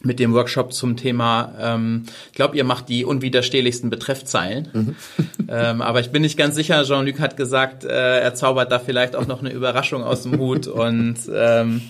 mit 0.04 0.20
dem 0.20 0.34
Workshop 0.34 0.72
zum 0.72 0.96
Thema, 0.96 1.52
ähm, 1.60 2.04
ich 2.30 2.34
glaube, 2.34 2.56
ihr 2.56 2.64
macht 2.64 2.88
die 2.88 3.04
unwiderstehlichsten 3.04 3.90
Betreffzeilen. 3.90 4.68
Mhm. 4.72 4.96
ähm, 5.48 5.82
aber 5.82 6.00
ich 6.00 6.10
bin 6.10 6.22
nicht 6.22 6.36
ganz 6.36 6.54
sicher, 6.54 6.84
Jean-Luc 6.84 7.18
hat 7.20 7.36
gesagt, 7.36 7.84
äh, 7.84 8.20
er 8.20 8.34
zaubert 8.34 8.70
da 8.70 8.78
vielleicht 8.78 9.16
auch 9.16 9.26
noch 9.26 9.40
eine 9.40 9.50
Überraschung 9.50 10.04
aus 10.04 10.22
dem 10.22 10.38
Hut 10.38 10.66
und 10.66 11.16
ähm, 11.32 11.82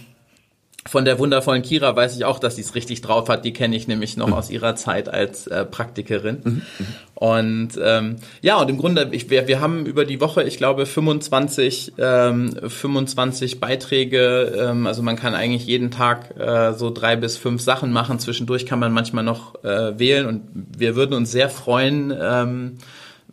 von 0.87 1.07
der 1.07 1.19
wundervollen 1.19 1.63
Kira 1.63 1.97
weiß 1.97 2.15
ich 2.17 2.25
auch, 2.27 2.39
dass 2.39 2.57
sie 2.57 2.63
es 2.63 2.75
richtig 2.75 3.01
drauf 3.01 3.29
hat. 3.29 3.45
Die 3.45 3.55
kenne 3.55 3.75
ich 3.75 3.89
nämlich 3.89 4.19
noch 4.19 4.29
mhm. 4.29 4.35
aus 4.35 4.51
ihrer 4.51 4.77
Zeit 4.77 5.09
als 5.09 5.47
äh, 5.47 5.65
Praktikerin. 5.65 6.41
Mhm. 6.45 6.63
Und 7.15 7.71
ähm, 7.83 8.17
ja, 8.43 8.61
und 8.61 8.69
im 8.69 8.77
Grunde, 8.77 9.09
ich, 9.13 9.31
wir, 9.31 9.49
wir 9.49 9.61
haben 9.61 9.87
über 9.87 10.05
die 10.05 10.21
Woche, 10.21 10.43
ich 10.43 10.59
glaube, 10.59 10.85
25, 10.85 11.95
ähm, 11.99 12.55
25 12.69 13.61
Beiträge. 13.61 14.53
Ähm, 14.59 14.87
also 14.87 15.03
man 15.03 15.17
kann 15.17 15.35
eigentlich 15.35 15.65
jeden 15.65 15.91
Tag 15.91 16.39
äh, 16.39 16.75
so 16.75 16.91
drei 16.91 17.17
bis 17.17 17.39
fünf 17.39 17.63
Sachen 17.63 17.91
machen. 17.91 18.19
Zwischendurch 18.19 18.67
kann 18.67 18.79
man 18.79 18.93
manchmal 18.93 19.25
noch 19.25 19.65
äh, 19.65 19.99
wählen. 19.99 20.27
Und 20.27 20.43
wir 20.77 20.97
würden 20.97 21.15
uns 21.15 21.33
sehr 21.33 21.49
freuen, 21.49 22.13
ähm, 22.21 22.79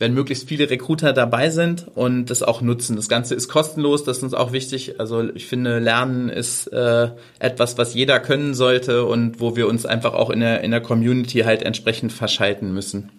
wenn 0.01 0.15
möglichst 0.15 0.49
viele 0.49 0.67
Recruiter 0.67 1.13
dabei 1.13 1.51
sind 1.51 1.85
und 1.93 2.31
das 2.31 2.41
auch 2.41 2.61
nutzen. 2.61 2.95
Das 2.95 3.07
Ganze 3.07 3.35
ist 3.35 3.47
kostenlos, 3.47 4.03
das 4.03 4.17
ist 4.17 4.23
uns 4.23 4.33
auch 4.33 4.51
wichtig. 4.51 4.99
Also 4.99 5.29
ich 5.35 5.45
finde, 5.45 5.77
Lernen 5.77 6.27
ist 6.27 6.65
äh, 6.73 7.09
etwas, 7.37 7.77
was 7.77 7.93
jeder 7.93 8.19
können 8.19 8.55
sollte 8.55 9.05
und 9.05 9.39
wo 9.39 9.55
wir 9.55 9.67
uns 9.67 9.85
einfach 9.85 10.15
auch 10.15 10.31
in 10.31 10.39
der, 10.39 10.61
in 10.63 10.71
der 10.71 10.81
Community 10.81 11.41
halt 11.41 11.61
entsprechend 11.61 12.11
verschalten 12.11 12.73
müssen. 12.73 13.11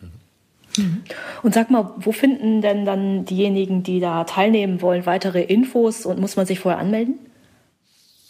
Mhm. 0.77 1.03
Und 1.45 1.55
sag 1.55 1.71
mal, 1.71 1.92
wo 1.99 2.11
finden 2.11 2.62
denn 2.62 2.85
dann 2.85 3.27
diejenigen, 3.27 3.85
die 3.85 4.01
da 4.01 4.25
teilnehmen 4.25 4.83
wollen, 4.83 5.07
weitere 5.07 5.40
Infos 5.40 6.05
und 6.05 6.18
muss 6.18 6.35
man 6.35 6.47
sich 6.47 6.59
vorher 6.59 6.81
anmelden? 6.81 7.14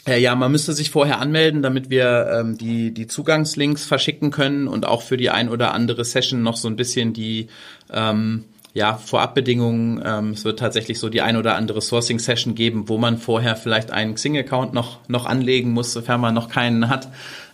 Äh, 0.06 0.20
ja, 0.20 0.34
man 0.34 0.50
müsste 0.50 0.72
sich 0.72 0.90
vorher 0.90 1.20
anmelden, 1.20 1.62
damit 1.62 1.88
wir 1.88 2.28
ähm, 2.32 2.58
die, 2.58 2.92
die 2.92 3.06
Zugangslinks 3.06 3.84
verschicken 3.84 4.32
können 4.32 4.66
und 4.66 4.84
auch 4.84 5.02
für 5.02 5.16
die 5.16 5.30
ein 5.30 5.48
oder 5.48 5.72
andere 5.74 6.04
Session 6.04 6.42
noch 6.42 6.56
so 6.56 6.66
ein 6.68 6.76
bisschen 6.76 7.12
die 7.12 7.46
ähm, 7.92 8.44
ja, 8.74 8.94
Vorabbedingungen. 8.94 10.02
Ähm, 10.04 10.30
es 10.30 10.44
wird 10.44 10.58
tatsächlich 10.58 10.98
so 10.98 11.08
die 11.08 11.20
ein 11.20 11.36
oder 11.36 11.54
andere 11.56 11.80
Sourcing-Session 11.80 12.56
geben, 12.56 12.88
wo 12.88 12.98
man 12.98 13.18
vorher 13.18 13.54
vielleicht 13.54 13.92
einen 13.92 14.14
Xing-Account 14.14 14.72
noch, 14.72 14.98
noch 15.08 15.26
anlegen 15.26 15.70
muss, 15.72 15.92
sofern 15.92 16.20
man 16.20 16.34
noch 16.34 16.48
keinen 16.48 16.88
hat. 16.88 17.06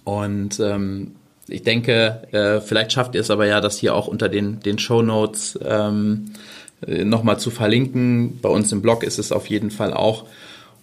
Und 0.04 0.60
ähm, 0.60 1.16
ich 1.48 1.62
denke, 1.62 2.22
äh, 2.32 2.60
vielleicht 2.60 2.92
schafft 2.92 3.14
ihr 3.14 3.20
es 3.20 3.30
aber 3.30 3.46
ja, 3.46 3.60
das 3.60 3.78
hier 3.78 3.94
auch 3.94 4.06
unter 4.06 4.28
den, 4.28 4.60
den 4.60 4.78
Show 4.78 5.02
Notes 5.02 5.58
ähm, 5.64 6.32
äh, 6.86 7.04
nochmal 7.04 7.38
zu 7.38 7.50
verlinken. 7.50 8.40
Bei 8.40 8.48
uns 8.48 8.72
im 8.72 8.82
Blog 8.82 9.02
ist 9.02 9.18
es 9.18 9.32
auf 9.32 9.48
jeden 9.48 9.70
Fall 9.70 9.92
auch. 9.92 10.26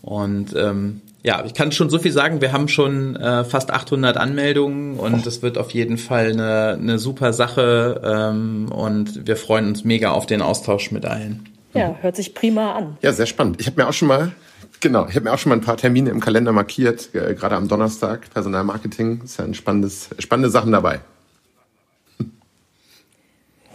Und 0.01 0.55
ähm, 0.55 1.01
ja, 1.23 1.43
ich 1.45 1.53
kann 1.53 1.71
schon 1.71 1.89
so 1.89 1.99
viel 1.99 2.11
sagen. 2.11 2.41
Wir 2.41 2.53
haben 2.53 2.67
schon 2.67 3.15
äh, 3.15 3.43
fast 3.43 3.71
800 3.71 4.17
Anmeldungen 4.17 4.97
und 4.97 5.25
es 5.25 5.41
wird 5.41 5.57
auf 5.57 5.71
jeden 5.71 5.97
Fall 5.97 6.31
eine, 6.31 6.77
eine 6.79 6.99
super 6.99 7.33
Sache. 7.33 8.01
Ähm, 8.03 8.71
und 8.71 9.27
wir 9.27 9.35
freuen 9.35 9.67
uns 9.67 9.83
mega 9.83 10.11
auf 10.11 10.25
den 10.25 10.41
Austausch 10.41 10.91
mit 10.91 11.05
allen. 11.05 11.49
Ja, 11.73 11.95
hört 12.01 12.15
sich 12.15 12.33
prima 12.33 12.73
an. 12.73 12.97
Ja, 13.01 13.11
sehr 13.11 13.25
spannend. 13.25 13.59
Ich 13.59 13.67
habe 13.67 13.81
mir 13.81 13.87
auch 13.87 13.93
schon 13.93 14.07
mal 14.07 14.31
Genau, 14.79 15.07
ich 15.07 15.15
habe 15.15 15.25
mir 15.25 15.33
auch 15.33 15.39
schon 15.39 15.49
mal 15.49 15.55
ein 15.55 15.61
paar 15.61 15.77
Termine 15.77 16.09
im 16.11 16.19
Kalender 16.19 16.51
markiert, 16.51 17.09
äh, 17.15 17.33
gerade 17.33 17.55
am 17.55 17.67
Donnerstag, 17.67 18.29
Personalmarketing. 18.31 19.21
Ist 19.23 19.39
ja 19.39 19.45
ein 19.45 19.53
spannendes, 19.53 20.09
spannende 20.19 20.49
Sachen 20.49 20.71
dabei. 20.71 20.99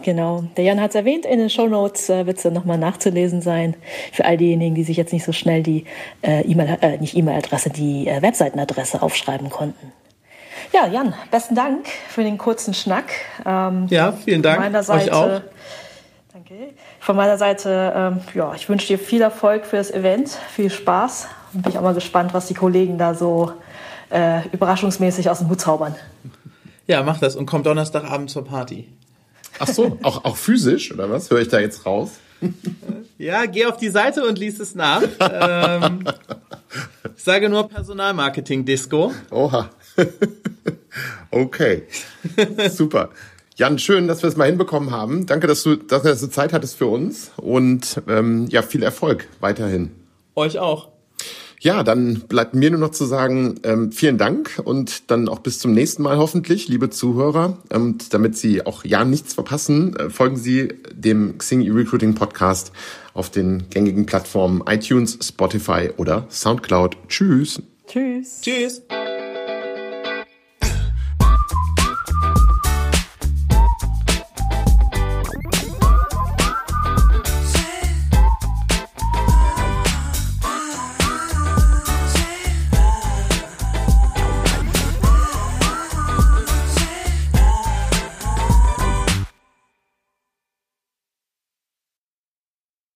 Genau, 0.03 0.43
der 0.57 0.65
Jan 0.65 0.81
hat 0.81 0.89
es 0.89 0.95
erwähnt, 0.95 1.25
in 1.25 1.39
den 1.39 1.49
Show 1.49 1.67
Notes 1.67 2.09
äh, 2.09 2.25
wird 2.25 2.37
es 2.37 2.43
dann 2.43 2.53
nochmal 2.53 2.77
nachzulesen 2.77 3.41
sein. 3.41 3.75
Für 4.11 4.25
all 4.25 4.37
diejenigen, 4.37 4.75
die 4.75 4.83
sich 4.83 4.97
jetzt 4.97 5.13
nicht 5.13 5.23
so 5.23 5.31
schnell 5.31 5.63
die 5.63 5.85
äh, 6.21 6.41
E-Mail, 6.41 6.77
äh, 6.81 6.97
nicht 6.97 7.15
E-Mail-Adresse, 7.15 7.69
die 7.69 8.07
äh, 8.07 8.21
Webseitenadresse 8.21 9.01
aufschreiben 9.01 9.49
konnten. 9.49 9.93
Ja, 10.73 10.87
Jan, 10.87 11.13
besten 11.31 11.55
Dank 11.55 11.85
für 12.09 12.23
den 12.23 12.37
kurzen 12.37 12.73
Schnack. 12.73 13.05
Ähm, 13.45 13.87
ja, 13.89 14.11
vielen 14.11 14.41
Dank. 14.41 14.59
Meiner 14.59 14.83
Seite, 14.83 15.11
Euch 15.11 15.13
auch. 15.13 15.41
Von 16.99 17.15
meiner 17.15 17.37
Seite, 17.37 17.93
ähm, 17.95 18.19
ja, 18.33 18.53
ich 18.55 18.67
wünsche 18.69 18.87
dir 18.87 18.99
viel 18.99 19.21
Erfolg 19.21 19.65
für 19.65 19.77
das 19.77 19.91
Event, 19.91 20.29
viel 20.29 20.69
Spaß. 20.69 21.27
Und 21.53 21.63
bin 21.63 21.71
ich 21.71 21.77
auch 21.77 21.83
mal 21.83 21.93
gespannt, 21.93 22.33
was 22.33 22.47
die 22.47 22.53
Kollegen 22.53 22.97
da 22.97 23.13
so 23.13 23.53
äh, 24.09 24.47
überraschungsmäßig 24.49 25.29
aus 25.29 25.39
dem 25.39 25.49
Hut 25.49 25.61
zaubern. 25.61 25.95
Ja, 26.87 27.03
mach 27.03 27.19
das 27.19 27.35
und 27.35 27.45
komm 27.45 27.63
Donnerstagabend 27.63 28.29
zur 28.29 28.45
Party. 28.45 28.87
Ach 29.59 29.67
so, 29.67 29.97
auch, 30.03 30.25
auch 30.25 30.35
physisch 30.35 30.91
oder 30.93 31.09
was? 31.09 31.29
Höre 31.29 31.41
ich 31.41 31.47
da 31.47 31.59
jetzt 31.59 31.85
raus? 31.85 32.11
Ja, 33.17 33.45
geh 33.45 33.65
auf 33.65 33.77
die 33.77 33.89
Seite 33.89 34.25
und 34.25 34.37
lies 34.37 34.59
es 34.59 34.75
nach. 34.75 35.03
ähm, 35.19 36.03
ich 37.15 37.23
sage 37.23 37.47
nur 37.47 37.69
Personalmarketing-Disco. 37.69 39.13
Oha. 39.31 39.69
okay. 41.31 41.83
Super. 42.69 43.09
Jan, 43.55 43.77
schön, 43.77 44.07
dass 44.07 44.23
wir 44.23 44.29
es 44.29 44.35
mal 44.35 44.45
hinbekommen 44.45 44.91
haben. 44.91 45.27
Danke, 45.27 45.45
dass 45.45 45.61
du, 45.61 45.75
dass 45.75 46.03
du 46.03 46.29
Zeit 46.29 46.53
hattest 46.53 46.75
für 46.75 46.87
uns 46.87 47.31
und 47.37 48.01
ähm, 48.07 48.47
ja, 48.49 48.63
viel 48.63 48.81
Erfolg 48.81 49.27
weiterhin. 49.39 49.91
Euch 50.35 50.57
auch. 50.57 50.89
Ja, 51.59 51.83
dann 51.83 52.21
bleibt 52.27 52.55
mir 52.55 52.71
nur 52.71 52.79
noch 52.79 52.91
zu 52.91 53.05
sagen, 53.05 53.55
ähm, 53.63 53.93
vielen 53.93 54.17
Dank 54.17 54.59
und 54.65 55.09
dann 55.09 55.29
auch 55.29 55.39
bis 55.39 55.59
zum 55.59 55.71
nächsten 55.71 56.03
Mal 56.03 56.17
hoffentlich, 56.17 56.67
liebe 56.67 56.89
Zuhörer. 56.89 57.57
Und 57.71 58.13
damit 58.13 58.35
Sie 58.35 58.65
auch 58.65 58.83
ja 58.83 59.05
nichts 59.05 59.35
verpassen, 59.35 59.95
äh, 59.95 60.09
folgen 60.09 60.35
Sie 60.35 60.73
dem 60.91 61.37
Xing 61.37 61.61
E-Recruiting 61.61 62.15
Podcast 62.15 62.73
auf 63.13 63.29
den 63.29 63.69
gängigen 63.69 64.05
Plattformen 64.05 64.61
iTunes, 64.67 65.17
Spotify 65.21 65.91
oder 65.95 66.25
Soundcloud. 66.29 66.97
Tschüss. 67.07 67.61
Tschüss. 67.87 68.41
Tschüss. 68.41 68.81